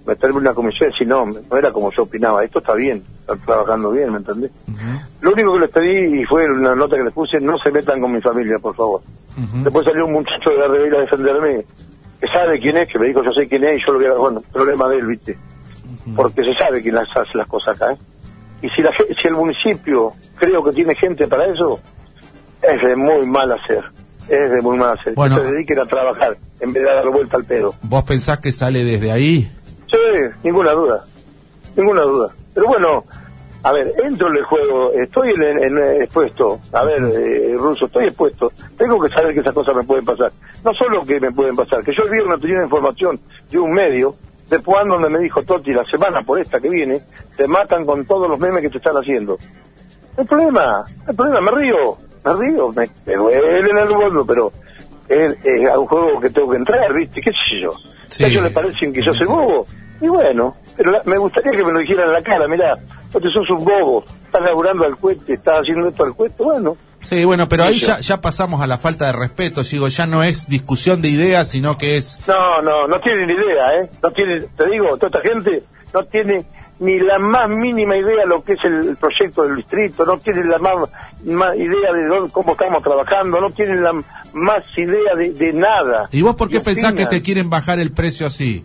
meterme 0.07 0.37
en 0.37 0.43
una 0.43 0.55
comisión 0.55 0.91
y 0.91 0.93
decir, 0.93 1.09
no, 1.09 1.27
no 1.27 1.57
era 1.57 1.73
como 1.73 1.91
yo 1.91 2.05
opinaba. 2.05 2.45
Esto 2.45 2.61
está 2.61 2.75
bien, 2.75 3.03
están 3.19 3.41
trabajando 3.41 3.91
bien, 3.91 4.13
¿me 4.13 4.19
entendés? 4.19 4.53
Lo 5.23 5.33
único 5.33 5.55
que 5.55 5.59
les 5.59 5.71
pedí, 5.73 6.21
y 6.21 6.25
fue 6.25 6.45
una 6.49 6.77
nota 6.77 6.97
que 6.97 7.03
les 7.03 7.13
puse, 7.13 7.41
no 7.41 7.59
se 7.59 7.73
metan 7.73 8.01
con 8.01 8.13
mi 8.13 8.21
familia, 8.21 8.61
por 8.61 8.77
favor. 8.77 9.01
Después 9.37 9.85
salió 9.85 10.07
un 10.07 10.13
muchacho 10.13 10.51
de 10.51 10.59
la 10.59 10.69
Ribeira 10.69 10.99
a 10.99 11.01
defenderme, 11.03 11.65
que 12.21 12.27
sabe 12.29 12.61
quién 12.61 12.77
es, 12.77 12.89
que 12.89 12.99
me 12.99 13.07
dijo, 13.09 13.23
yo 13.25 13.33
sé 13.33 13.49
quién 13.49 13.65
es, 13.65 13.81
y 13.81 13.87
yo 13.87 13.93
lo 13.93 13.99
voy 13.99 14.09
a... 14.09 14.13
Bueno, 14.13 14.43
problema 14.53 14.89
de 14.89 14.99
él, 14.99 15.07
¿viste? 15.07 15.39
Porque 16.15 16.43
se 16.43 16.55
sabe 16.55 16.83
quién 16.83 16.95
las 16.95 17.09
hace 17.17 17.37
las 17.39 17.47
cosas 17.47 17.77
acá, 17.81 17.93
¿eh? 17.93 17.97
Y 18.63 18.69
si, 18.71 18.83
la, 18.83 18.91
si 19.21 19.29
el 19.29 19.35
municipio 19.35 20.13
creo 20.37 20.63
que 20.63 20.73
tiene 20.73 20.95
gente 20.95 21.27
para 21.27 21.47
eso, 21.47 21.81
es 22.63 22.81
de 22.81 22.97
muy 22.97 23.27
mal 23.27 23.51
hacer. 23.53 23.83
Es 24.29 24.51
de 24.51 24.61
muy 24.63 24.79
mal 24.79 24.97
hacer. 24.99 25.15
Bueno. 25.15 25.37
que 25.37 25.43
se 25.43 25.53
dediquen 25.53 25.81
a 25.81 25.87
trabajar 25.87 26.37
en 26.61 26.73
vez 26.73 26.83
de 26.85 26.89
dar 26.89 27.11
vuelta 27.11 27.37
al 27.37 27.45
pedo. 27.45 27.75
¿Vos 27.83 28.05
pensás 28.05 28.39
que 28.39 28.53
sale 28.53 28.85
desde 28.85 29.11
ahí? 29.11 29.51
Sí, 29.91 29.97
ninguna 30.45 30.73
duda. 30.73 31.05
Ninguna 31.77 32.03
duda. 32.03 32.33
Pero 32.55 32.69
bueno, 32.69 33.05
a 33.65 33.73
ver, 33.73 33.93
entro 34.05 34.29
en 34.29 34.37
el 34.37 34.43
juego, 34.45 34.93
estoy 34.93 35.31
en, 35.31 35.43
en- 35.43 35.79
en- 35.79 36.03
expuesto. 36.03 36.59
A 36.73 36.85
ver, 36.85 37.03
eh, 37.03 37.55
Ruso, 37.57 37.87
estoy 37.87 38.05
expuesto. 38.07 38.51
Tengo 38.77 39.01
que 39.01 39.09
saber 39.09 39.33
que 39.35 39.41
esas 39.41 39.55
cosas 39.55 39.77
me 39.77 39.85
pueden 39.85 40.05
pasar. 40.05 40.33
No 40.65 40.73
solo 40.75 41.03
que 41.05 41.21
me 41.21 41.31
pueden 41.33 41.55
pasar, 41.57 41.83
que 41.85 41.93
yo 41.97 42.03
el 42.05 42.11
viernes 42.11 42.41
tenía 42.41 42.57
una 42.57 42.65
información 42.67 43.19
de 43.51 43.59
un 43.59 43.73
medio, 43.73 44.15
de 44.49 44.59
Puan, 44.59 44.89
donde 44.89 45.09
me 45.09 45.19
dijo 45.21 45.43
Toti, 45.43 45.73
la 45.73 45.85
semana 45.85 46.21
por 46.23 46.39
esta 46.41 46.61
que 46.61 46.69
viene, 46.69 46.99
te 47.37 47.47
matan 47.49 47.87
con 47.87 48.05
todos 48.05 48.29
los 48.29 48.39
memes 48.39 48.63
que 48.63 48.69
te 48.71 48.79
están 48.79 48.95
haciendo. 48.97 49.39
El 50.17 50.27
problema, 50.27 50.85
el 51.09 51.15
problema, 51.17 51.41
me 51.41 51.51
río, 51.53 51.97
me 52.25 52.33
río, 52.35 52.69
me, 52.69 52.87
me 53.07 53.15
duele 53.17 53.71
en 53.71 53.79
el 53.79 53.89
fondo, 53.89 54.27
pero 54.27 54.53
es, 55.09 55.37
es 55.45 55.69
a 55.71 55.79
un 55.79 55.87
juego 55.87 56.21
que 56.21 56.29
tengo 56.31 56.51
que 56.51 56.57
entrar, 56.59 56.93
¿viste? 56.93 57.21
¿Qué 57.23 57.31
sé 57.31 57.61
yo? 57.63 57.73
Sí. 58.07 58.25
A 58.25 58.27
ellos 58.27 58.43
les 58.43 58.53
parecen 58.53 58.93
que 58.93 59.01
yo 59.03 59.15
soy 59.15 59.27
bobo. 59.27 59.67
Y 60.03 60.09
bueno, 60.09 60.55
pero 60.77 60.91
la- 60.91 61.03
me 61.05 61.17
gustaría 61.17 61.53
que 61.53 61.65
me 61.65 61.73
lo 61.73 61.79
dijeran 61.79 62.09
en 62.09 62.13
la 62.13 62.23
cara, 62.23 62.47
mirá, 62.49 62.77
te 62.77 63.21
sos 63.31 63.49
un 63.51 63.65
bobo, 63.65 64.05
estás 64.27 64.43
laburando 64.43 64.85
al 64.85 64.97
cohete, 64.97 65.35
estás 65.35 65.61
haciendo 65.61 65.89
esto 65.89 66.05
al 66.05 66.15
cohete, 66.15 66.43
bueno. 66.43 66.77
Sí, 67.03 67.25
bueno, 67.25 67.49
pero 67.49 67.65
ahí 67.65 67.79
ya, 67.79 67.99
ya 68.01 68.21
pasamos 68.21 68.61
a 68.61 68.67
la 68.67 68.79
falta 68.79 69.07
de 69.07 69.13
respeto, 69.13 69.63
digo, 69.63 69.89
ya 69.89 70.07
no 70.07 70.23
es 70.23 70.49
discusión 70.49 71.03
de 71.03 71.09
ideas, 71.09 71.49
sino 71.49 71.77
que 71.79 71.97
es... 71.97 72.19
No, 72.29 72.61
no, 72.63 72.87
no 72.87 73.01
tienen 73.01 73.29
idea, 73.31 73.81
¿eh? 73.81 73.91
No 74.03 74.11
tienen, 74.11 74.47
te 74.57 74.69
digo, 74.71 74.97
toda 74.99 75.19
esta 75.19 75.21
gente 75.21 75.63
no 75.95 76.05
tiene 76.07 76.45
ni 76.79 76.99
la 76.99 77.19
más 77.19 77.49
mínima 77.49 77.97
idea 77.97 78.23
de 78.23 78.27
lo 78.27 78.43
que 78.43 78.55
es 78.55 78.65
el 78.65 78.97
proyecto 78.97 79.43
del 79.45 79.57
distrito, 79.57 80.05
no 80.05 80.19
tienen 80.19 80.49
la 80.49 80.59
más, 80.59 80.77
más 81.27 81.57
idea 81.57 81.93
de 81.93 82.07
dónde, 82.09 82.33
cómo 82.33 82.53
estamos 82.53 82.83
trabajando, 82.83 83.41
no 83.41 83.51
tienen 83.51 83.83
la 83.85 83.93
más 84.33 84.65
idea 84.77 85.15
de, 85.17 85.31
de 85.31 85.53
nada. 85.53 86.09
¿Y 86.11 86.23
vos 86.23 86.35
por 86.35 86.49
qué 86.49 86.61
pensás 86.61 86.93
que 86.95 87.07
te 87.07 87.21
quieren 87.23 87.51
bajar 87.51 87.79
el 87.79 87.93
precio 87.93 88.27
así? 88.27 88.65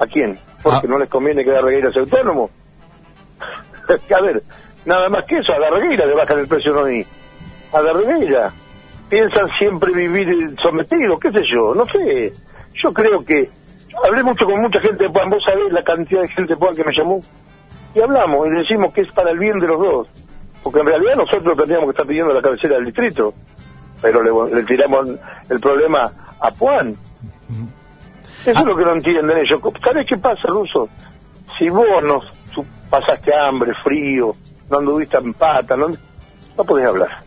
¿A 0.00 0.06
quién? 0.06 0.38
Porque 0.62 0.86
Ah. 0.86 0.90
no 0.90 0.98
les 0.98 1.08
conviene 1.08 1.44
que 1.44 1.50
Darregueira 1.50 1.92
sea 1.92 2.02
autónomo. 2.02 2.50
a 4.16 4.20
ver, 4.22 4.42
nada 4.84 5.08
más 5.08 5.24
que 5.26 5.38
eso, 5.38 5.52
a 5.52 5.58
Darregueira 5.60 6.06
le 6.06 6.14
bajan 6.14 6.38
el 6.40 6.48
precio, 6.48 6.72
no 6.72 6.80
a 6.80 6.84
mí. 6.88 7.04
A 7.72 7.80
Darregueira. 7.82 8.50
Piensan 9.08 9.48
siempre 9.58 9.92
vivir 9.92 10.54
sometidos, 10.62 11.18
qué 11.20 11.30
sé 11.32 11.42
yo, 11.52 11.74
no 11.74 11.84
sé. 11.86 12.32
Yo 12.82 12.92
creo 12.92 13.20
que... 13.24 13.50
Hablé 14.06 14.22
mucho 14.22 14.46
con 14.46 14.60
mucha 14.60 14.78
gente 14.80 15.04
de 15.04 15.10
Puan, 15.10 15.28
vos 15.28 15.42
sabés 15.44 15.72
la 15.72 15.82
cantidad 15.82 16.22
de 16.22 16.28
gente 16.28 16.54
de 16.54 16.56
Puan 16.56 16.74
que 16.76 16.84
me 16.84 16.92
llamó. 16.96 17.20
Y 17.94 18.00
hablamos 18.00 18.46
y 18.46 18.50
decimos 18.50 18.92
que 18.94 19.00
es 19.00 19.10
para 19.12 19.32
el 19.32 19.38
bien 19.38 19.58
de 19.58 19.66
los 19.66 19.78
dos. 19.80 20.08
Porque 20.62 20.78
en 20.80 20.86
realidad 20.86 21.16
nosotros 21.16 21.56
tendríamos 21.56 21.86
que 21.86 21.90
estar 21.90 22.06
pidiendo 22.06 22.32
la 22.32 22.40
cabecera 22.40 22.76
del 22.76 22.84
distrito. 22.86 23.34
Pero 24.00 24.22
le, 24.22 24.54
le 24.54 24.62
tiramos 24.62 25.08
el 25.50 25.58
problema 25.60 26.08
a 26.38 26.50
Puan. 26.52 26.94
Eso 28.42 28.50
es 28.60 28.66
lo 28.66 28.76
que 28.76 28.84
no 28.84 28.92
entienden 28.92 29.38
ellos. 29.38 29.60
¿Sabes 29.84 30.06
qué 30.06 30.16
pasa, 30.16 30.42
Ruso? 30.48 30.88
Si 31.58 31.68
vos 31.68 32.02
no 32.02 32.20
su- 32.54 32.64
pasaste 32.88 33.30
hambre, 33.34 33.72
frío, 33.84 34.32
no 34.70 34.78
anduviste 34.78 35.16
en 35.18 35.34
pata, 35.34 35.76
no, 35.76 35.88
no 35.88 36.64
podés 36.64 36.86
hablar. 36.86 37.22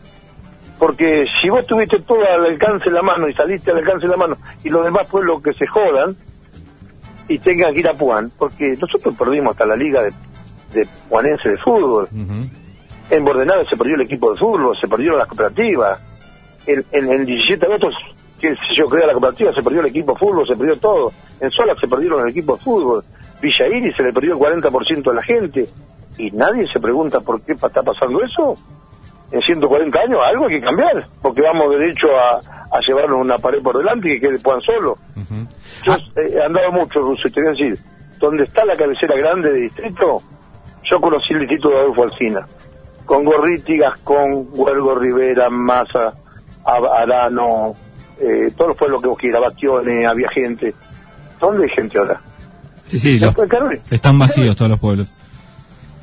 Porque 0.78 1.24
si 1.40 1.48
vos 1.48 1.64
tuviste 1.66 2.00
todo 2.00 2.20
al 2.24 2.44
alcance 2.46 2.86
de 2.86 2.90
la 2.96 3.02
mano 3.02 3.28
y 3.28 3.34
saliste 3.34 3.70
al 3.70 3.78
alcance 3.78 4.06
de 4.06 4.10
la 4.10 4.16
mano 4.16 4.36
y 4.64 4.70
los 4.70 4.84
demás 4.84 5.06
pueblos 5.08 5.40
que 5.42 5.52
se 5.54 5.66
jodan 5.66 6.16
y 7.28 7.38
tengan 7.38 7.72
que 7.72 7.80
ir 7.80 7.88
a 7.88 7.94
Puan, 7.94 8.30
porque 8.36 8.76
nosotros 8.80 9.14
perdimos 9.16 9.52
hasta 9.52 9.66
la 9.66 9.76
liga 9.76 10.02
de, 10.02 10.12
de 10.72 10.88
puanense 11.08 11.48
de 11.48 11.58
fútbol. 11.58 12.08
En 13.10 13.24
Bordenave 13.24 13.64
se 13.66 13.76
perdió 13.76 13.94
el 13.94 14.00
equipo 14.02 14.32
de 14.32 14.38
fútbol, 14.38 14.76
se 14.80 14.88
perdieron 14.88 15.18
las 15.18 15.28
cooperativas. 15.28 16.00
En, 16.66 16.84
en 16.92 17.12
el 17.12 17.24
17 17.26 17.60
de 17.60 17.66
agosto, 17.74 17.90
que 18.48 18.54
si 18.66 18.76
yo 18.76 18.86
crea 18.86 19.06
la 19.06 19.12
cooperativa, 19.12 19.52
se 19.52 19.62
perdió 19.62 19.80
el 19.80 19.86
equipo 19.86 20.12
de 20.12 20.18
fútbol, 20.18 20.46
se 20.46 20.56
perdió 20.56 20.76
todo. 20.78 21.12
En 21.40 21.50
Sola 21.50 21.74
se 21.80 21.88
perdieron 21.88 22.22
el 22.22 22.28
equipo 22.28 22.56
de 22.56 22.62
fútbol. 22.62 23.04
Villa 23.40 23.66
Iris 23.68 23.96
se 23.96 24.02
le 24.02 24.12
perdió 24.12 24.32
el 24.34 24.38
40% 24.60 25.02
de 25.02 25.14
la 25.14 25.22
gente. 25.22 25.68
Y 26.18 26.30
nadie 26.30 26.66
se 26.72 26.78
pregunta 26.80 27.20
por 27.20 27.40
qué 27.42 27.52
está 27.52 27.82
pasando 27.82 28.22
eso. 28.22 28.54
En 29.32 29.40
140 29.42 29.98
años 30.00 30.20
algo 30.24 30.46
hay 30.46 30.60
que 30.60 30.66
cambiar, 30.66 31.04
porque 31.20 31.40
vamos 31.42 31.70
derecho 31.78 32.06
a, 32.16 32.36
a 32.76 32.80
llevarnos 32.86 33.20
una 33.20 33.36
pared 33.38 33.60
por 33.62 33.76
delante 33.78 34.14
y 34.14 34.20
que 34.20 34.28
puedan 34.38 34.60
solo. 34.60 34.96
Ujú. 35.16 35.34
Yo 35.84 35.92
Ah, 35.92 35.98
eh, 36.16 36.34
he 36.34 36.42
andado 36.44 36.70
mucho, 36.72 37.00
Russo, 37.00 37.26
y 37.26 37.32
te 37.32 37.40
voy 37.40 37.48
a 37.48 37.52
decir, 37.52 37.78
donde 38.20 38.44
está 38.44 38.64
la 38.64 38.76
cabecera 38.76 39.16
grande 39.16 39.50
de 39.50 39.60
distrito, 39.62 40.18
yo 40.84 41.00
conocí 41.00 41.32
el 41.32 41.40
distrito 41.40 41.70
de 41.70 41.78
Adolfo 41.78 42.04
Alsina, 42.04 42.46
con 43.06 43.24
Gorriti, 43.24 43.76
Gascón, 43.78 44.46
Huelgo, 44.52 44.94
Rivera, 44.94 45.50
Massa, 45.50 46.12
Arano, 46.64 47.74
eh, 48.20 48.50
todos 48.56 48.68
los 48.68 48.76
pueblos 48.76 49.02
que 49.02 49.08
vos 49.08 49.18
quieras, 49.18 49.40
Bastione, 49.42 50.06
había 50.06 50.28
gente. 50.30 50.74
¿Dónde 51.40 51.64
hay 51.64 51.70
gente 51.70 51.98
ahora? 51.98 52.20
Sí, 52.86 52.98
sí, 52.98 53.18
los- 53.18 53.34
están 53.90 54.18
vacíos 54.18 54.56
todos 54.56 54.70
los 54.70 54.78
pueblos. 54.80 55.08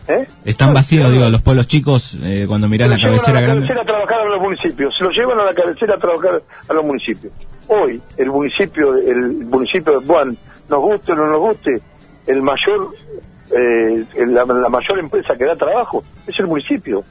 ¿eh? 0.07 0.25
Están 0.45 0.73
vacíos, 0.73 1.03
Claro. 1.05 1.13
digo, 1.15 1.29
los 1.29 1.41
pueblos 1.41 1.67
chicos, 1.67 2.17
eh, 2.21 2.45
cuando 2.47 2.67
mirás 2.67 2.89
la 2.89 2.97
cabecera 2.99 3.37
a 3.37 3.41
la 3.41 3.47
grande. 3.47 3.67
cabecera 3.67 3.81
a 3.81 3.85
trabajar 3.85 4.19
a 4.27 4.29
los 4.29 4.41
municipios, 4.41 4.93
se 4.97 5.03
lo 5.03 5.09
llevan 5.11 5.39
a 5.39 5.45
la 5.45 5.53
cabecera 5.53 5.95
a 5.95 5.97
trabajar 5.99 6.41
a 6.67 6.73
los 6.73 6.83
municipios. 6.85 7.31
Hoy, 7.67 8.01
el 8.17 8.29
municipio, 8.29 8.95
el 8.97 9.31
municipio 9.45 9.99
de 9.99 10.05
Juan, 10.05 10.37
nos 10.69 10.79
guste 10.79 11.11
o 11.13 11.15
no 11.15 11.27
nos 11.27 11.39
guste, 11.39 11.79
el 12.27 12.41
mayor, 12.41 12.89
eh, 13.55 14.05
la, 14.27 14.43
la 14.45 14.69
mayor 14.69 14.99
empresa 14.99 15.35
que 15.37 15.45
da 15.45 15.55
trabajo 15.55 16.03
es 16.27 16.37
el 16.39 16.47
municipio. 16.47 17.03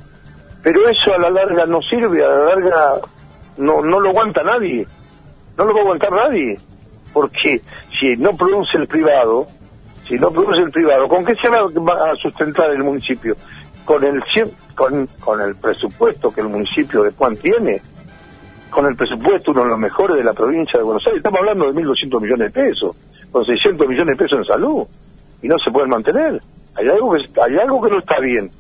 Pero 0.63 0.87
eso 0.89 1.15
a 1.15 1.19
la 1.19 1.31
larga 1.31 1.65
no 1.67 1.81
sirve, 1.81 2.23
a 2.25 2.29
la 2.29 2.45
larga 2.55 2.95
no, 3.59 3.83
no 3.83 4.01
lo 4.01 4.11
aguanta 4.11 4.43
nadie, 4.43 4.87
no 5.57 5.65
lo 5.65 5.75
va 5.75 5.81
a 5.81 5.83
aguantar 5.83 6.13
nadie, 6.13 6.59
porque 7.13 7.61
si 7.99 8.17
no 8.17 8.37
produce 8.37 8.79
el 8.79 8.87
privado, 8.87 9.47
si 10.09 10.15
no 10.19 10.31
produce 10.31 10.63
el 10.63 10.71
privado, 10.71 11.09
¿con 11.09 11.25
qué 11.25 11.35
se 11.37 11.49
va 11.49 11.59
a 11.61 12.17
sustentar 12.17 12.71
el 12.71 12.83
municipio? 12.83 13.35
Con 13.85 14.05
el 14.05 14.23
con, 14.75 15.07
con 15.21 15.41
el 15.41 15.57
presupuesto 15.57 16.33
que 16.33 16.41
el 16.41 16.49
municipio 16.49 17.03
de 17.03 17.11
Juan 17.13 17.37
tiene, 17.37 17.81
con 18.71 18.87
el 18.87 18.97
presupuesto 18.97 19.51
uno 19.51 19.65
de 19.65 19.71
los 19.71 19.79
mejores 19.79 20.17
de 20.17 20.25
la 20.25 20.33
provincia 20.33 20.79
de 20.79 20.85
Buenos 20.85 21.05
Aires, 21.07 21.19
estamos 21.19 21.41
hablando 21.41 21.73
de 21.73 21.83
1.200 21.83 22.21
millones 22.21 22.53
de 22.53 22.63
pesos, 22.63 22.97
con 23.31 23.45
600 23.45 23.89
millones 23.89 24.17
de 24.17 24.25
pesos 24.25 24.39
en 24.39 24.45
salud, 24.45 24.87
y 25.43 25.49
no 25.49 25.57
se 25.59 25.71
pueden 25.71 25.91
mantener. 25.91 26.41
Hay 26.77 26.89
algo 26.89 27.13
que, 27.13 27.41
hay 27.41 27.59
algo 27.59 27.83
que 27.83 27.91
no 27.91 27.99
está 27.99 28.21
bien. 28.21 28.51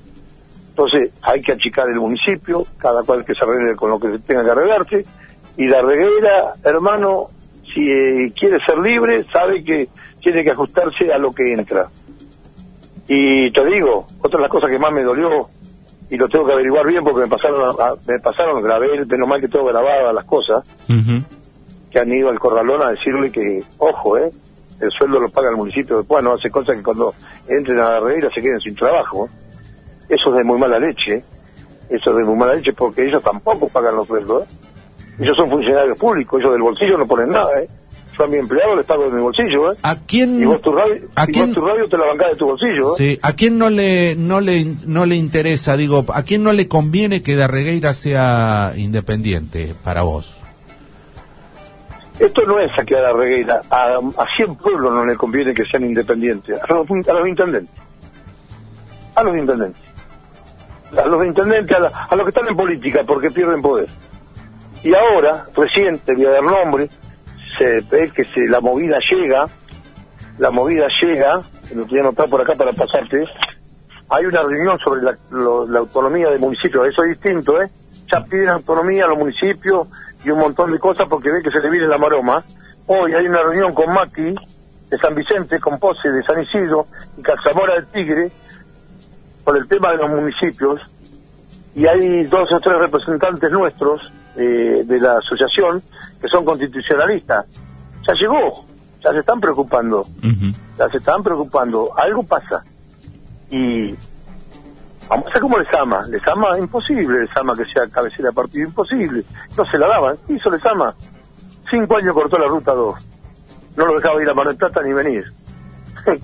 Entonces 0.82 1.12
hay 1.22 1.42
que 1.42 1.52
achicar 1.52 1.86
el 1.90 2.00
municipio, 2.00 2.64
cada 2.78 3.02
cual 3.02 3.22
que 3.22 3.34
se 3.34 3.44
arregle 3.44 3.76
con 3.76 3.90
lo 3.90 4.00
que 4.00 4.18
tenga 4.20 4.42
que 4.44 4.50
arreglarse, 4.50 5.04
y 5.58 5.66
la 5.66 5.82
reguera, 5.82 6.54
hermano, 6.64 7.26
si 7.74 7.82
eh, 7.90 8.32
quiere 8.38 8.58
ser 8.64 8.78
libre, 8.78 9.24
sabe 9.30 9.62
que 9.62 9.88
tiene 10.22 10.42
que 10.42 10.52
ajustarse 10.52 11.12
a 11.12 11.18
lo 11.18 11.32
que 11.32 11.52
entra. 11.52 11.88
Y 13.08 13.50
te 13.52 13.64
digo, 13.66 14.06
otra 14.22 14.38
de 14.38 14.42
las 14.42 14.50
cosas 14.50 14.70
que 14.70 14.78
más 14.78 14.90
me 14.92 15.02
dolió, 15.02 15.48
y 16.08 16.16
lo 16.16 16.28
tengo 16.28 16.46
que 16.46 16.52
averiguar 16.54 16.86
bien 16.86 17.04
porque 17.04 17.20
me 17.20 17.28
pasaron, 17.28 17.62
a- 17.78 17.94
me 18.06 18.18
pasaron, 18.20 18.62
grabé, 18.62 19.04
menos 19.04 19.28
mal 19.28 19.40
que 19.40 19.48
tengo 19.48 19.66
grabadas 19.66 20.14
las 20.14 20.24
cosas, 20.24 20.64
que 21.90 21.98
han 21.98 22.10
ido 22.10 22.30
al 22.30 22.38
corralón 22.38 22.80
a 22.82 22.90
decirle 22.90 23.30
que, 23.30 23.62
ojo, 23.78 24.16
eh, 24.16 24.30
el 24.80 24.90
sueldo 24.92 25.18
lo 25.20 25.28
paga 25.28 25.50
el 25.50 25.56
municipio 25.56 25.98
de 25.98 26.04
Puan, 26.04 26.24
no 26.24 26.32
hace 26.32 26.48
cosas 26.50 26.76
que 26.76 26.82
cuando 26.82 27.12
entren 27.48 27.78
a 27.80 27.90
la 27.90 28.00
reguera 28.00 28.30
se 28.34 28.40
queden 28.40 28.60
sin 28.60 28.74
trabajo. 28.74 29.28
Eso 30.10 30.30
es 30.30 30.36
de 30.36 30.44
muy 30.44 30.58
mala 30.58 30.78
leche, 30.78 31.22
eso 31.88 32.10
es 32.10 32.16
de 32.16 32.24
muy 32.24 32.36
mala 32.36 32.54
leche 32.54 32.72
porque 32.72 33.06
ellos 33.06 33.22
tampoco 33.22 33.68
pagan 33.68 33.96
los 33.96 34.06
sueldos. 34.06 34.42
¿eh? 34.44 34.46
Ellos 35.20 35.36
son 35.36 35.48
funcionarios 35.48 35.96
públicos, 35.98 36.38
ellos 36.40 36.52
del 36.52 36.62
bolsillo 36.62 36.98
no 36.98 37.06
ponen 37.06 37.30
nada. 37.30 37.60
¿eh? 37.62 37.68
Yo 38.18 38.24
a 38.24 38.26
mi 38.26 38.36
empleado 38.36 38.74
les 38.76 38.84
pago 38.86 39.04
de 39.04 39.12
mi 39.12 39.22
bolsillo. 39.22 39.72
¿eh? 39.72 39.76
¿A 39.82 39.94
quién, 39.96 40.40
Y 40.40 40.44
vos 40.44 40.60
tu 40.60 40.72
radio, 40.72 40.96
¿A 41.14 41.24
y 41.24 41.32
quién- 41.32 41.46
vos 41.46 41.54
tu 41.54 41.60
radio 41.64 41.88
te 41.88 41.96
la 41.96 42.06
bancás 42.06 42.30
de 42.32 42.36
tu 42.36 42.46
bolsillo. 42.46 42.88
¿eh? 42.90 42.94
sí, 42.96 43.18
¿a 43.22 43.32
quién 43.34 43.56
no 43.56 43.70
le, 43.70 44.16
no, 44.16 44.40
le, 44.40 44.66
no 44.86 45.06
le 45.06 45.14
interesa, 45.14 45.76
digo, 45.76 46.04
a 46.12 46.22
quién 46.24 46.42
no 46.42 46.52
le 46.52 46.66
conviene 46.68 47.22
que 47.22 47.36
Darregueira 47.36 47.92
sea 47.92 48.72
independiente 48.76 49.74
para 49.84 50.02
vos? 50.02 50.36
Esto 52.18 52.42
no 52.44 52.58
es 52.60 52.70
saquear 52.76 53.04
a 53.04 53.12
Regueira. 53.14 53.60
A, 53.70 53.94
a 53.96 54.26
100 54.36 54.56
pueblos 54.56 54.92
no 54.92 55.06
le 55.06 55.16
conviene 55.16 55.54
que 55.54 55.62
sean 55.70 55.84
independientes. 55.84 56.58
A 56.62 56.74
los, 56.74 56.86
a 57.08 57.12
los 57.14 57.28
intendentes. 57.28 57.74
A 59.14 59.22
los 59.22 59.36
intendentes. 59.36 59.80
A 60.96 61.06
los 61.06 61.24
intendentes, 61.24 61.76
a, 61.76 61.80
la- 61.80 61.92
a 62.10 62.16
los 62.16 62.24
que 62.24 62.30
están 62.30 62.48
en 62.48 62.56
política 62.56 63.02
porque 63.06 63.30
pierden 63.30 63.62
poder. 63.62 63.86
Y 64.82 64.94
ahora, 64.94 65.44
reciente, 65.54 66.14
voy 66.14 66.24
a 66.26 66.30
dar 66.30 66.42
nombre, 66.42 66.88
se 67.58 67.80
ve 67.82 68.10
que 68.14 68.24
se, 68.24 68.46
la 68.48 68.60
movida 68.60 68.98
llega, 69.10 69.46
la 70.38 70.50
movida 70.50 70.86
llega, 71.02 71.40
lo 71.74 71.84
voy 71.86 71.98
a 71.98 72.00
anotar 72.00 72.28
por 72.28 72.40
acá 72.40 72.54
para 72.54 72.72
pasarte, 72.72 73.24
hay 74.08 74.24
una 74.24 74.40
reunión 74.40 74.78
sobre 74.78 75.02
la, 75.02 75.78
autonomía 75.78 76.30
de 76.30 76.38
municipios, 76.38 76.86
eso 76.88 77.04
es 77.04 77.10
distinto, 77.10 77.60
¿eh? 77.62 77.68
Ya 78.12 78.24
piden 78.24 78.48
autonomía 78.48 79.04
a 79.04 79.08
los 79.08 79.18
municipios 79.18 79.86
y 80.24 80.30
un 80.30 80.40
montón 80.40 80.72
de 80.72 80.78
cosas 80.78 81.06
porque 81.08 81.30
ven 81.30 81.42
que 81.42 81.50
se 81.50 81.60
le 81.60 81.70
viene 81.70 81.86
la 81.86 81.98
maroma. 81.98 82.42
Hoy 82.86 83.12
hay 83.14 83.26
una 83.26 83.42
reunión 83.42 83.72
con 83.72 83.92
Mati 83.94 84.34
de 84.90 84.98
San 84.98 85.14
Vicente, 85.14 85.60
con 85.60 85.78
Pose 85.78 86.08
de 86.10 86.22
San 86.24 86.42
Isidro 86.42 86.86
y 87.16 87.22
Calzamora 87.22 87.74
del 87.74 87.86
Tigre 87.86 88.32
por 89.44 89.56
el 89.56 89.66
tema 89.68 89.90
de 89.92 89.96
los 89.98 90.10
municipios 90.10 90.80
y 91.74 91.86
hay 91.86 92.24
dos 92.24 92.52
o 92.52 92.60
tres 92.60 92.78
representantes 92.78 93.50
nuestros 93.50 94.12
eh, 94.36 94.82
de 94.84 95.00
la 95.00 95.18
asociación 95.18 95.82
que 96.20 96.28
son 96.28 96.44
constitucionalistas. 96.44 97.46
Ya 98.06 98.14
llegó, 98.14 98.64
ya 99.02 99.10
se 99.12 99.18
están 99.20 99.40
preocupando 99.40 100.00
Ujú. 100.00 100.52
ya 100.78 100.88
se 100.88 100.98
estaban 100.98 101.22
preocupando, 101.22 101.90
algo 101.96 102.22
pasa. 102.22 102.64
Y 103.50 103.94
vamos 105.08 105.26
a 105.28 105.32
ver 105.32 105.40
cómo 105.42 105.58
les 105.58 105.72
ama. 105.74 106.02
Les 106.08 106.26
ama 106.28 106.58
imposible, 106.58 107.20
les 107.20 107.36
ama 107.36 107.56
que 107.56 107.64
sea 107.66 107.86
cabecera 107.88 108.28
de 108.30 108.34
partido, 108.34 108.68
imposible. 108.68 109.24
No 109.56 109.64
se 109.66 109.78
la 109.78 109.88
daban, 109.88 110.16
hizo 110.28 110.50
les 110.50 110.64
ama. 110.66 110.94
Cinco 111.70 111.96
años 111.96 112.14
cortó 112.14 112.38
la 112.38 112.48
ruta 112.48 112.72
2. 112.72 112.94
No 113.76 113.86
lo 113.86 113.94
dejaba 113.94 114.20
ir 114.22 114.28
a 114.28 114.34
Mar 114.34 114.48
del 114.48 114.56
Plata 114.56 114.82
ni 114.82 114.92
venir. 114.92 115.24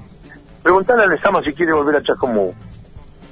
Preguntale 0.63 1.05
a 1.05 1.07
Lesama 1.07 1.41
si 1.43 1.53
quiere 1.53 1.73
volver 1.73 1.97
a 1.97 2.03
Chascomú. 2.03 2.53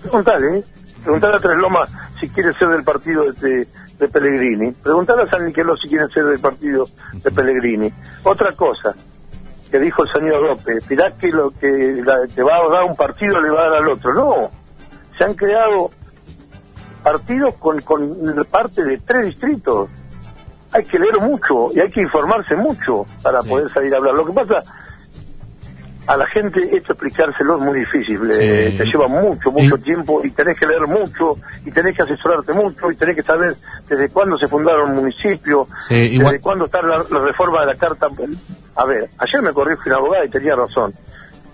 Preguntale, 0.04 0.58
¿eh? 0.58 0.64
Preguntale 1.02 1.36
a 1.36 1.40
Tres 1.40 1.56
Lomas 1.58 1.90
si 2.20 2.28
quiere 2.28 2.52
ser 2.54 2.68
del 2.68 2.84
partido 2.84 3.24
de, 3.32 3.66
de 3.98 4.08
Pellegrini. 4.08 4.70
Preguntale 4.72 5.22
a 5.22 5.26
San 5.26 5.44
Nicolás 5.46 5.78
si 5.82 5.88
quiere 5.88 6.08
ser 6.08 6.24
del 6.26 6.38
partido 6.38 6.86
de 7.12 7.30
Pellegrini. 7.30 7.92
Otra 8.22 8.52
cosa, 8.52 8.94
que 9.70 9.78
dijo 9.78 10.04
el 10.04 10.08
señor 10.12 10.42
López, 10.42 10.88
mirá 10.88 11.10
que 11.12 11.28
lo 11.28 11.50
que 11.50 12.00
la- 12.04 12.26
te 12.32 12.42
va 12.42 12.56
a 12.56 12.68
dar 12.70 12.84
un 12.84 12.96
partido 12.96 13.40
le 13.40 13.50
va 13.50 13.64
a 13.66 13.70
dar 13.70 13.82
al 13.82 13.88
otro. 13.88 14.12
No, 14.14 14.50
se 15.18 15.24
han 15.24 15.34
creado 15.34 15.90
partidos 17.02 17.54
con, 17.56 17.80
con 17.82 18.46
parte 18.50 18.82
de 18.84 18.98
tres 18.98 19.26
distritos. 19.26 19.88
Hay 20.72 20.84
que 20.86 20.98
leer 20.98 21.20
mucho 21.20 21.68
y 21.72 21.80
hay 21.80 21.90
que 21.90 22.00
informarse 22.02 22.56
mucho 22.56 23.04
para 23.22 23.40
Sí. 23.42 23.48
poder 23.48 23.68
salir 23.70 23.94
a 23.94 23.98
hablar. 23.98 24.14
Lo 24.14 24.26
que 24.26 24.32
pasa, 24.32 24.62
a 26.06 26.16
la 26.16 26.26
gente 26.26 26.60
esto 26.72 26.92
explicárselo 26.92 27.56
es 27.56 27.62
muy 27.64 27.78
difícil, 27.80 28.20
eh, 28.30 28.74
te 28.76 28.84
lleva 28.84 29.08
mucho, 29.08 29.50
mucho 29.50 29.78
tiempo 29.78 30.20
y 30.22 30.30
tenés 30.30 30.58
que 30.58 30.66
leer 30.66 30.86
mucho 30.86 31.36
y 31.64 31.70
tenés 31.70 31.96
que 31.96 32.02
asesorarte 32.02 32.52
mucho 32.52 32.90
y 32.90 32.96
tenés 32.96 33.16
que 33.16 33.22
saber 33.22 33.56
desde 33.88 34.08
cuándo 34.10 34.36
se 34.36 34.46
fundaron 34.46 34.94
municipios, 34.94 35.66
desde 35.88 36.40
cuándo 36.40 36.66
está 36.66 36.82
la, 36.82 37.02
reforma 37.02 37.60
de 37.60 37.66
la 37.66 37.74
carta. 37.76 38.08
A 38.76 38.84
ver, 38.84 39.08
ayer 39.18 39.42
me 39.42 39.52
corrió 39.52 39.78
una 39.86 39.96
abogada 39.96 40.24
y 40.26 40.28
tenía 40.28 40.54
razón, 40.54 40.92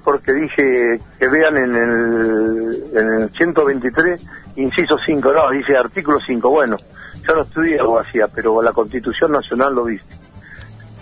porque 0.03 0.33
dije 0.33 1.01
que 1.19 1.29
vean 1.29 1.57
en 1.57 1.75
el, 1.77 2.85
en 2.93 3.23
el 3.23 3.31
123, 3.37 4.27
inciso 4.57 4.97
5, 5.05 5.33
no, 5.33 5.51
dice 5.51 5.77
artículo 5.77 6.19
5, 6.27 6.51
bueno, 6.51 6.77
yo 7.27 7.35
no 7.37 7.43
estudié 7.43 7.79
abogacía, 7.79 8.27
pero 8.35 8.61
la 8.63 8.73
Constitución 8.73 9.31
Nacional 9.33 9.75
lo 9.75 9.85
dice 9.85 10.20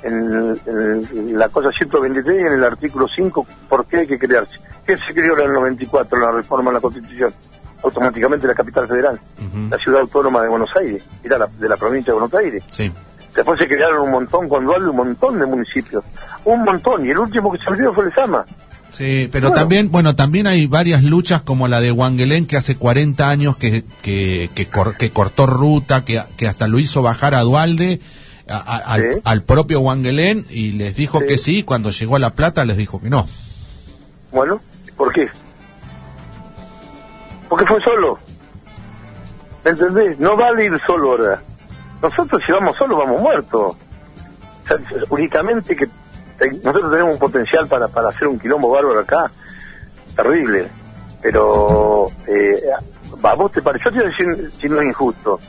en, 0.03 1.39
la 1.39 1.49
cosa 1.49 1.71
123 1.71 2.37
y 2.37 2.41
en 2.41 2.53
el 2.53 2.65
artículo 2.65 3.07
5 3.15 3.47
por 3.69 3.87
qué 3.87 3.99
hay 3.99 4.07
que 4.07 4.19
crearse. 4.19 4.57
¿Qué 4.87 4.97
se 4.97 5.13
creó 5.13 5.39
en 5.39 5.47
el 5.47 5.53
94 5.53 6.19
la 6.19 6.31
reforma 6.31 6.71
de 6.71 6.75
la 6.75 6.81
Constitución? 6.81 7.33
Automáticamente 7.83 8.47
la 8.47 8.55
capital 8.55 8.89
federal, 8.89 9.21
la 9.71 9.79
ciudad 9.79 10.01
autónoma 10.01 10.43
de 10.43 10.49
Buenos 10.49 10.71
Aires, 10.77 11.05
era 11.23 11.47
de 11.47 11.69
la 11.69 11.77
provincia 11.77 12.13
de 12.13 12.19
Buenos 12.19 12.35
Aires. 12.35 12.65
Después 13.35 13.59
se 13.59 13.69
crearon 13.69 14.03
un 14.03 14.11
montón, 14.11 14.49
cuando 14.49 14.75
hablo 14.75 14.91
un 14.91 14.97
montón 14.97 15.39
de 15.39 15.47
municipios, 15.47 16.05
un 16.45 16.65
montón, 16.65 17.07
y 17.07 17.11
el 17.11 17.19
último 17.19 17.53
que 17.53 17.59
se 17.59 17.69
abrió 17.69 17.93
fue 17.93 18.07
el 18.07 18.13
Sama. 18.13 18.45
Sí, 18.91 19.29
pero 19.31 19.53
también, 19.53 19.91
bueno, 19.93 20.17
también 20.17 20.47
hay 20.47 20.67
varias 20.67 21.05
luchas 21.05 21.43
como 21.43 21.69
la 21.69 21.81
de 21.81 21.93
Wangelén 21.93 22.47
que 22.47 22.57
hace 22.57 22.77
40 22.77 23.29
años 23.29 23.57
que, 23.57 23.85
que, 24.03 24.51
que, 24.55 24.67
que 24.99 25.11
cortó 25.11 25.47
ruta, 25.47 26.05
que, 26.05 26.21
que 26.37 26.49
hasta 26.49 26.67
lo 26.69 26.79
hizo 26.79 27.03
bajar 27.03 27.35
a 27.35 27.43
Dualde 27.43 28.01
al, 28.49 29.43
propio 29.43 29.81
Wangelén 29.81 30.47
y 30.49 30.73
les 30.73 30.95
dijo 30.97 31.21
que 31.21 31.39
sí, 31.39 31.63
cuando 31.63 31.91
llegó 31.91 32.17
a 32.17 32.19
La 32.19 32.31
Plata 32.31 32.65
les 32.65 32.77
dijo 32.77 33.01
que 33.01 33.11
no. 33.11 33.27
Bueno, 34.33 34.61
¿por 34.97 35.13
qué? 35.13 35.29
Porque 37.49 37.67
fue 37.67 37.81
solo. 37.81 38.19
¿Entendés? 39.65 40.19
No 40.19 40.37
vale 40.37 40.67
ir 40.67 40.81
solo 40.87 41.13
ahora. 41.13 41.43
Nosotros 42.03 42.43
si 42.47 42.53
vamos 42.53 42.77
solo 42.77 42.97
vamos 42.97 43.21
muertos. 43.21 43.77
únicamente 45.11 45.75
que 45.75 45.89
nosotros 46.63 46.93
tenemos 46.93 47.15
un 47.15 47.19
potencial 47.19 47.67
para, 47.67 47.89
para 47.89 48.11
hacer 48.11 48.29
un 48.29 48.39
quilombo 48.39 48.71
bárbaro 48.71 49.01
acá, 49.01 49.31
terrible. 50.15 50.69
Pero, 51.21 52.13
eh, 52.29 52.63
vos 53.21 53.51
te 53.51 53.61
pareció, 53.61 53.91
yo 53.91 54.03
te 54.03 54.09
decir 54.09 54.53
si 54.61 54.69
no 54.69 54.81
es 54.81 54.89
injusto 54.89 55.41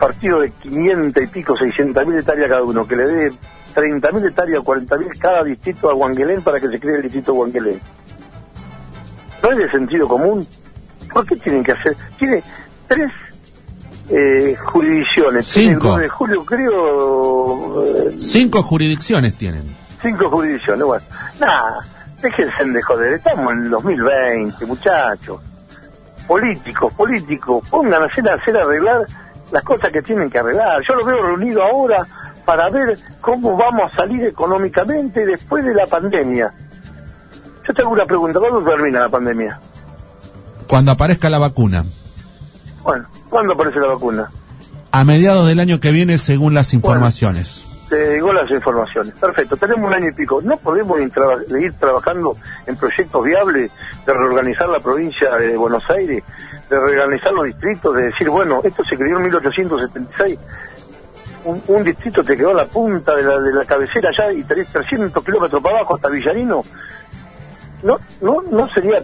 partido 0.00 0.40
de 0.40 0.50
500 0.50 1.22
y 1.22 1.26
pico, 1.26 1.56
600 1.56 2.06
mil 2.06 2.18
hectáreas 2.18 2.48
cada 2.48 2.62
uno, 2.62 2.88
que 2.88 2.96
le 2.96 3.06
dé 3.06 3.32
30 3.74 4.10
mil 4.12 4.26
hectáreas 4.26 4.58
o 4.58 4.64
40 4.64 4.96
mil 4.96 5.08
cada 5.18 5.44
distrito 5.44 5.90
a 5.90 5.94
Wangelén 5.94 6.42
para 6.42 6.58
que 6.58 6.68
se 6.68 6.80
cree 6.80 6.96
el 6.96 7.02
distrito 7.02 7.34
Wangelén. 7.34 7.78
¿No 9.42 9.52
es 9.52 9.58
de 9.58 9.70
sentido 9.70 10.08
común? 10.08 10.46
¿Por 11.12 11.26
qué 11.26 11.36
tienen 11.36 11.62
que 11.62 11.72
hacer? 11.72 11.96
Tiene 12.18 12.42
tres 12.88 13.10
eh, 14.08 14.56
jurisdicciones. 14.64 15.46
Cinco. 15.46 15.98
de 15.98 16.08
julio, 16.08 16.44
creo. 16.44 17.84
Eh, 17.84 18.16
cinco 18.18 18.62
jurisdicciones 18.62 19.34
tienen. 19.34 19.64
Cinco 20.02 20.30
jurisdicciones, 20.30 20.82
bueno. 20.82 21.04
Nada, 21.38 21.78
déjense 22.22 22.64
de 22.64 22.82
joder, 22.82 23.12
estamos 23.14 23.52
en 23.52 23.64
el 23.64 23.70
2020, 23.70 24.66
muchachos. 24.66 25.40
Políticos, 26.26 26.92
políticos, 26.94 27.68
pongan 27.68 28.02
a 28.02 28.06
hacer, 28.06 28.28
a 28.28 28.34
hacer 28.34 28.56
arreglar 28.56 29.04
las 29.52 29.62
cosas 29.64 29.90
que 29.92 30.02
tienen 30.02 30.30
que 30.30 30.38
arreglar. 30.38 30.80
Yo 30.88 30.94
lo 30.96 31.04
veo 31.04 31.22
reunido 31.22 31.62
ahora 31.62 32.06
para 32.44 32.68
ver 32.70 32.98
cómo 33.20 33.56
vamos 33.56 33.92
a 33.92 33.96
salir 33.96 34.24
económicamente 34.24 35.24
después 35.24 35.64
de 35.64 35.74
la 35.74 35.86
pandemia. 35.86 36.52
Yo 37.66 37.74
tengo 37.74 37.90
una 37.90 38.04
pregunta, 38.04 38.38
¿cuándo 38.38 38.62
termina 38.62 39.00
la 39.00 39.08
pandemia? 39.08 39.60
Cuando 40.66 40.92
aparezca 40.92 41.28
la 41.28 41.38
vacuna. 41.38 41.84
Bueno, 42.82 43.06
¿cuándo 43.28 43.52
aparece 43.54 43.80
la 43.80 43.88
vacuna? 43.88 44.30
A 44.92 45.04
mediados 45.04 45.46
del 45.46 45.60
año 45.60 45.78
que 45.78 45.92
viene, 45.92 46.18
según 46.18 46.54
las 46.54 46.74
informaciones. 46.74 47.69
Te 47.90 48.14
digo 48.14 48.32
las 48.32 48.48
informaciones. 48.50 49.12
Perfecto, 49.14 49.56
tenemos 49.56 49.88
un 49.88 49.94
año 49.94 50.08
y 50.08 50.12
pico. 50.12 50.40
¿No 50.40 50.56
podemos 50.56 50.98
ir, 51.00 51.12
trabajando 51.74 52.36
en 52.66 52.76
proyectos 52.76 53.24
viables 53.24 53.70
de 54.06 54.12
reorganizar 54.14 54.68
la 54.68 54.78
provincia 54.78 55.36
de 55.36 55.56
Buenos 55.56 55.84
Aires 55.90 56.22
de 56.70 56.78
reorganizar 56.78 57.32
los 57.32 57.46
distritos, 57.46 57.96
de 57.96 58.04
decir, 58.04 58.30
bueno, 58.30 58.60
esto 58.62 58.84
se 58.84 58.96
creó 58.96 59.16
en 59.16 59.24
1876, 59.24 60.38
un, 61.44 61.60
un 61.66 61.82
distrito 61.82 62.22
te 62.22 62.36
quedó 62.36 62.50
a 62.50 62.54
la 62.54 62.66
punta 62.66 63.16
de 63.16 63.24
la, 63.24 63.40
de 63.40 63.52
la 63.52 63.64
cabecera 63.64 64.10
allá 64.10 64.32
y 64.32 64.44
tenés 64.44 64.68
300 64.68 65.24
kilómetros 65.24 65.60
para 65.60 65.78
abajo 65.78 65.96
hasta 65.96 66.08
Villarino, 66.08 66.62
no, 67.82 67.96
no, 68.20 68.42
no 68.52 68.68
sería 68.68 69.02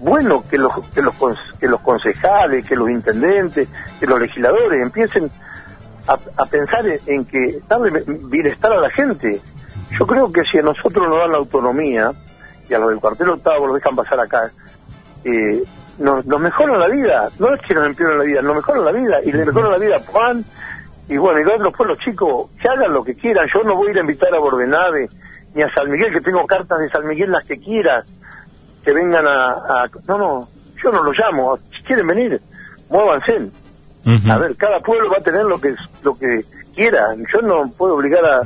bueno 0.00 0.44
que 0.48 0.58
los, 0.58 0.72
que 0.90 1.02
los, 1.02 1.14
que 1.58 1.66
los 1.66 1.80
concejales, 1.80 2.68
que 2.68 2.76
los 2.76 2.88
intendentes, 2.88 3.66
que 3.98 4.06
los 4.06 4.20
legisladores 4.20 4.80
empiecen 4.80 5.28
a, 6.06 6.46
pensar 6.46 6.84
en, 7.06 7.24
que 7.24 7.60
darle 7.68 8.02
bienestar 8.30 8.72
a 8.72 8.80
la 8.80 8.90
gente. 8.90 9.40
Yo 9.98 10.06
creo 10.06 10.32
que 10.32 10.44
si 10.44 10.58
a 10.58 10.62
nosotros 10.62 11.08
nos 11.08 11.18
dan 11.18 11.32
la 11.32 11.38
autonomía, 11.38 12.12
y 12.68 12.74
a 12.74 12.78
los 12.78 12.90
del 12.90 12.98
cuartel 12.98 13.30
octavo 13.30 13.66
los 13.66 13.76
dejan 13.76 13.96
pasar 13.96 14.20
acá, 14.20 14.50
eh, 15.24 15.62
nos, 15.98 16.26
nos 16.26 16.40
mejoran 16.40 16.80
la 16.80 16.88
vida, 16.88 17.28
no 17.38 17.54
es 17.54 17.60
que 17.62 17.74
nos 17.74 17.86
empeoran 17.86 18.18
la 18.18 18.24
vida, 18.24 18.42
nos 18.42 18.56
mejoran 18.56 18.84
la 18.84 18.92
vida, 18.92 19.20
y 19.24 19.32
le 19.32 19.44
mejoran 19.44 19.72
la 19.72 19.78
vida 19.78 19.96
a 19.96 20.00
Juan, 20.00 20.44
y 21.08 21.16
bueno, 21.16 21.40
y 21.40 21.58
los 21.62 21.72
pueblos 21.72 21.98
chicos, 21.98 22.50
que 22.60 22.68
hagan 22.68 22.92
lo 22.92 23.02
que 23.04 23.14
quieran, 23.14 23.46
yo 23.52 23.62
no 23.62 23.76
voy 23.76 23.88
a 23.88 23.90
ir 23.92 23.98
a 23.98 24.00
invitar 24.00 24.34
a 24.34 24.40
Bordenave, 24.40 25.08
ni 25.54 25.62
a 25.62 25.72
San 25.72 25.90
Miguel, 25.90 26.12
que 26.12 26.20
tengo 26.20 26.44
cartas 26.46 26.80
de 26.80 26.90
San 26.90 27.06
Miguel 27.06 27.30
las 27.30 27.46
que 27.46 27.56
quieras, 27.56 28.04
que 28.84 28.92
vengan 28.92 29.26
a, 29.26 29.86
no, 30.06 30.18
no, 30.18 30.48
yo 30.82 30.90
no 30.90 31.02
los 31.02 31.16
llamo, 31.16 31.56
si 31.56 31.82
quieren 31.84 32.06
venir, 32.06 32.40
muévanse. 32.90 33.50
A 34.28 34.38
ver, 34.38 34.54
cada 34.56 34.78
pueblo 34.80 35.10
va 35.10 35.18
a 35.18 35.22
tener 35.22 35.44
lo 35.44 35.60
que 35.60 35.74
lo 36.02 36.14
que 36.14 36.44
quiera, 36.74 37.14
yo 37.32 37.42
no 37.42 37.68
puedo 37.76 37.94
obligar 37.96 38.24
a, 38.24 38.42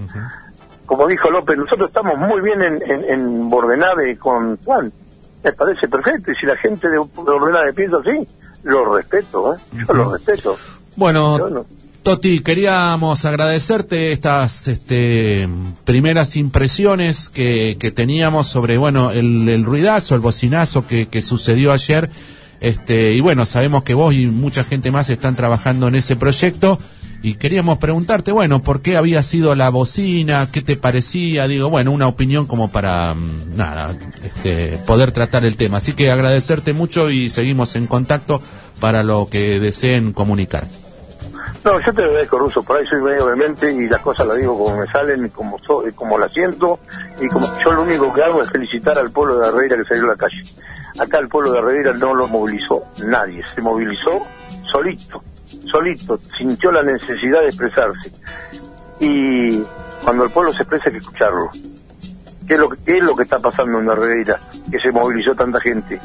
como 0.87 1.07
dijo 1.07 1.31
López, 1.31 1.59
nosotros 1.59 1.88
estamos 1.88 2.16
muy 2.16 2.40
bien 2.40 2.62
en, 2.62 2.83
en, 2.90 3.05
en 3.11 3.51
Bordenave 3.51 4.16
con 4.16 4.57
Juan, 4.64 4.90
me 5.44 5.53
parece 5.53 5.87
perfecto. 5.88 6.33
Y 6.33 6.37
si 6.37 6.46
la 6.46 6.57
gente 6.57 6.88
de, 6.88 6.96
de 6.96 7.66
de 7.66 7.73
piensa 7.75 7.99
así, 7.99 8.27
lo 8.62 8.96
respeto, 8.96 9.55
¿eh? 9.55 9.59
Yo 9.87 9.94
lo 9.94 10.12
respeto. 10.12 10.57
Bueno, 10.96 11.64
Toti, 12.03 12.40
queríamos 12.40 13.27
agradecerte 13.27 14.12
estas 14.12 14.66
este, 14.68 15.46
primeras 15.85 16.37
impresiones 16.37 17.29
que, 17.29 17.77
que 17.79 17.90
teníamos 17.90 18.46
sobre, 18.46 18.79
bueno, 18.79 19.11
el, 19.11 19.46
el 19.49 19.64
ruidazo, 19.64 20.14
el 20.14 20.23
bocinazo 20.23 20.87
que, 20.87 21.09
que 21.09 21.20
sucedió 21.20 21.73
ayer. 21.73 22.09
Este, 22.61 23.12
y 23.14 23.20
bueno, 23.20 23.46
sabemos 23.46 23.83
que 23.85 23.94
vos 23.94 24.14
y 24.14 24.27
mucha 24.27 24.64
gente 24.64 24.90
más 24.90 25.09
están 25.11 25.35
trabajando 25.35 25.88
en 25.88 25.94
ese 25.94 26.16
proyecto 26.16 26.79
y 27.23 27.35
queríamos 27.35 27.79
preguntarte, 27.79 28.33
bueno, 28.33 28.62
¿por 28.62 28.81
qué 28.81 28.96
había 28.96 29.23
sido 29.23 29.55
la 29.55 29.68
bocina? 29.68 30.49
¿Qué 30.51 30.62
te 30.62 30.77
parecía? 30.77 31.46
Digo, 31.49 31.68
bueno, 31.68 31.90
una 31.90 32.07
opinión 32.07 32.46
como 32.46 32.68
para, 32.68 33.14
mm, 33.14 33.57
nada, 33.57 33.94
este, 34.25 34.79
poder 34.87 35.12
tratar 35.12 35.44
el 35.44 35.57
tema. 35.57 35.79
Así 35.79 35.92
que 35.92 36.11
agradecerte 36.11 36.73
mucho 36.73 37.11
y 37.11 37.29
seguimos 37.29 37.77
en 37.77 37.87
contacto 37.87 38.40
para 38.81 39.03
lo 39.03 39.29
que 39.31 39.61
deseen 39.61 40.12
comunicar. 40.12 40.66
No, 41.64 41.79
yo 41.79 41.92
te 41.92 42.03
agradezco, 42.03 42.38
Ruso, 42.38 42.62
por 42.62 42.79
ahí 42.79 42.87
soy 42.87 43.03
medio 43.03 43.27
obviamente 43.27 43.70
y 43.70 43.88
las 43.88 44.01
cosas 44.01 44.27
las 44.27 44.38
digo 44.38 44.57
como 44.57 44.79
me 44.79 44.87
salen, 44.90 45.29
como 45.29 45.59
so, 45.59 45.85
como 45.94 46.18
las 46.18 46.33
siento, 46.33 46.79
y 47.20 47.29
como 47.29 47.46
yo 47.62 47.73
lo 47.73 47.83
único 47.83 48.12
que 48.14 48.23
hago 48.23 48.42
es 48.42 48.51
felicitar 48.51 48.99
al 48.99 49.11
pueblo 49.11 49.38
de 49.38 49.49
Herrera 49.49 49.77
que 49.77 49.85
salió 49.85 50.05
a 50.05 50.14
la 50.14 50.16
calle. 50.16 50.42
Acá 50.99 51.18
el 51.18 51.29
pueblo 51.29 51.53
de 51.53 51.59
Herrera 51.59 51.92
no 51.92 52.14
lo 52.14 52.27
movilizó 52.29 52.83
nadie, 53.05 53.44
se 53.55 53.61
movilizó 53.61 54.23
solito 54.73 55.23
solito, 55.70 56.18
sintió 56.38 56.70
la 56.70 56.83
necesidad 56.83 57.40
de 57.40 57.46
expresarse. 57.46 58.12
Y 58.99 59.62
cuando 60.05 60.25
el 60.25 60.31
pueblo 60.31 60.53
se 60.53 60.62
expresa 60.62 60.85
hay 60.87 60.92
que 60.92 60.99
escucharlo. 60.99 61.51
¿Qué 62.46 62.55
es 62.55 62.61
lo 62.61 62.68
que, 62.68 62.99
es 62.99 63.05
lo 63.05 63.14
que 63.14 63.23
está 63.23 63.38
pasando 63.38 63.79
en 63.79 63.87
la 63.87 63.92
Herrera? 63.92 64.40
Que 64.70 64.79
se 64.79 64.90
movilizó 64.90 65.35
tanta 65.35 65.61
gente. 65.61 66.01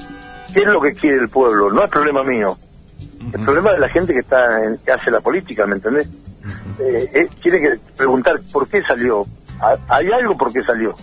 ¿Qué 0.53 0.59
es 0.59 0.67
lo 0.67 0.79
que 0.79 0.93
quiere 0.93 1.17
el 1.17 1.29
pueblo? 1.29 1.71
No 1.71 1.83
es 1.83 1.89
problema 1.89 2.23
mío. 2.23 2.57
El 3.33 3.43
problema 3.43 3.71
de 3.71 3.79
la 3.79 3.89
gente 3.89 4.13
que 4.13 4.19
está 4.19 4.61
que 4.83 4.91
hace 4.91 5.11
la 5.11 5.21
política, 5.21 5.65
¿me 5.65 5.75
entendés? 5.75 6.07
Eh, 6.79 7.09
eh, 7.13 7.27
tiene 7.41 7.59
que 7.59 7.79
preguntar 7.97 8.39
por 8.51 8.67
qué 8.67 8.81
salió. 8.83 9.25
Hay 9.87 10.07
algo 10.11 10.35
por 10.35 10.51
qué 10.51 10.61
salió. 10.63 10.95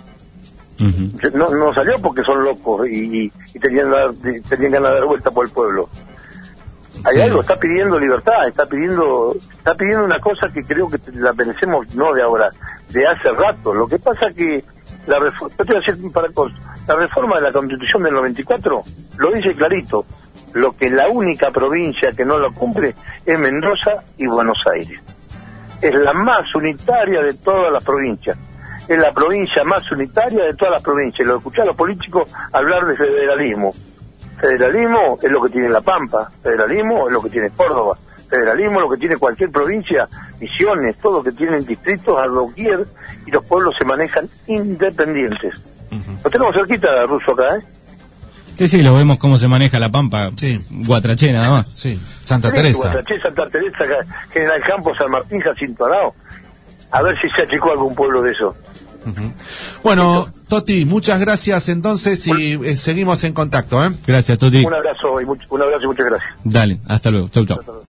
no, 1.35 1.51
no 1.51 1.75
salió 1.75 1.95
porque 2.01 2.23
son 2.23 2.43
locos 2.43 2.87
y, 2.89 3.33
y 3.55 3.59
tenían, 3.59 3.91
tenían 4.49 4.73
ganas 4.73 4.91
de 4.91 4.99
dar 4.99 5.07
vuelta 5.07 5.31
por 5.31 5.47
el 5.47 5.53
pueblo. 5.53 5.89
Hay 7.05 7.21
algo, 7.21 7.41
está 7.41 7.57
pidiendo 7.57 7.99
libertad, 7.99 8.47
está 8.47 8.67
pidiendo 8.67 9.35
está 9.57 9.75
pidiendo 9.75 10.05
una 10.05 10.21
cosa 10.21 10.53
que 10.53 10.63
creo 10.63 10.89
que 10.89 10.99
la 11.15 11.33
merecemos 11.33 11.95
no 11.95 12.13
de 12.13 12.23
ahora, 12.23 12.51
de 12.91 13.07
hace 13.07 13.31
rato. 13.31 13.75
Lo 13.75 13.89
que 13.89 13.99
pasa 13.99 14.31
que 14.37 14.63
la 15.07 15.19
reforma, 15.19 15.57
te 15.57 15.65
voy 15.65 15.77
a 15.77 15.81
decir 15.81 16.13
para 16.13 16.29
la 16.87 16.97
reforma 16.97 17.37
de 17.37 17.43
la 17.43 17.53
Constitución 17.53 18.03
del 18.05 18.15
94 18.15 18.85
lo 19.19 19.33
dice 19.33 19.55
clarito, 19.55 20.05
lo 20.55 20.73
que 20.73 20.91
la 20.91 21.09
única 21.09 21.51
provincia 21.51 22.13
que 22.13 22.25
no 22.25 22.39
lo 22.39 22.53
cumple 22.53 22.95
es 23.25 23.39
Mendoza 23.39 24.03
y 24.19 24.27
Buenos 24.27 24.59
Aires. 24.73 25.01
Es 25.81 25.95
la 25.95 26.13
más 26.13 26.55
unitaria 26.55 27.23
de 27.23 27.35
todas 27.35 27.73
las 27.73 27.85
provincias. 27.85 28.37
es 28.89 28.99
la 28.99 29.13
provincia 29.13 29.63
más 29.65 29.91
unitaria 29.91 30.45
de 30.45 30.55
todas 30.55 30.73
las 30.73 30.83
provincias. 30.83 31.27
Lo 31.27 31.37
escuché 31.37 31.63
a 31.63 31.67
los 31.67 31.77
políticos 31.77 32.31
hablar 32.53 32.85
de 32.87 32.97
federalismo. 32.97 33.73
Federalismo 34.41 35.19
es 35.23 35.31
lo 35.31 35.43
que 35.43 35.51
tiene 35.51 35.69
La 35.69 35.81
Pampa, 35.81 36.31
federalismo 36.43 37.07
es 37.07 37.13
lo 37.13 37.23
que 37.23 37.31
tiene 37.31 37.51
Córdoba, 37.51 37.97
federalismo 38.29 38.79
es 38.79 38.83
lo 38.83 38.91
que 38.91 38.97
tiene 38.97 39.17
cualquier 39.17 39.51
provincia, 39.51 40.09
misiones, 40.41 40.97
todo 40.99 41.19
lo 41.19 41.25
que 41.25 41.33
tienen 41.33 41.65
distritos 41.65 42.19
a 42.19 42.27
doquier 42.27 42.85
y 43.25 43.31
los 43.31 43.47
pueblos 43.47 43.75
se 43.79 43.85
manejan 43.85 44.29
independientes. 44.49 45.63
Lo 46.25 46.31
tenemos 46.31 46.55
cerquita, 46.55 47.07
Ruso, 47.07 47.33
acá, 47.33 47.57
¿eh? 47.57 47.63
Sí, 48.59 48.69
sí, 48.69 48.83
lo 48.83 48.95
vemos 48.95 49.19
cómo 49.19 49.37
se 49.39 49.49
maneja 49.49 49.79
la 49.79 49.91
Pampa. 49.91 50.31
Sí. 50.37 50.61
Guatraché 50.71 51.33
nada 51.33 51.51
más. 51.51 51.71
Sí, 51.75 51.99
Santa 52.25 52.53
Teresa. 52.53 52.79
Guatraché, 52.93 53.21
Santa 53.21 53.49
Teresa, 53.49 53.85
General 54.33 54.63
Campos, 54.67 54.97
San 54.99 55.11
Martín, 55.11 55.41
Jacinto 55.41 55.85
Arao. 55.87 56.15
A 56.91 57.03
ver 57.03 57.17
si 57.21 57.29
se 57.31 57.43
achicó 57.43 57.73
algún 57.73 57.95
pueblo 57.95 58.23
de 58.23 58.33
eso. 58.33 58.55
Bueno, 59.83 60.29
Toti, 60.49 60.85
muchas 60.85 61.19
gracias 61.19 61.69
entonces 61.69 62.25
y 62.29 62.53
eh, 62.65 62.77
seguimos 62.77 63.25
en 63.25 63.33
contacto, 63.33 63.85
¿eh? 63.85 63.91
Gracias, 64.07 64.39
Toti. 64.39 64.65
Un 64.65 64.75
abrazo 64.75 65.21
y 65.21 65.25
much- 65.25 65.47
un 65.49 65.63
abrazo 65.63 65.83
y 65.85 65.87
muchas 65.89 66.07
gracias. 66.07 66.31
Dale, 66.45 66.79
hasta 66.87 67.11
luego. 67.11 67.29
Chau, 67.29 67.45
chau. 67.47 67.59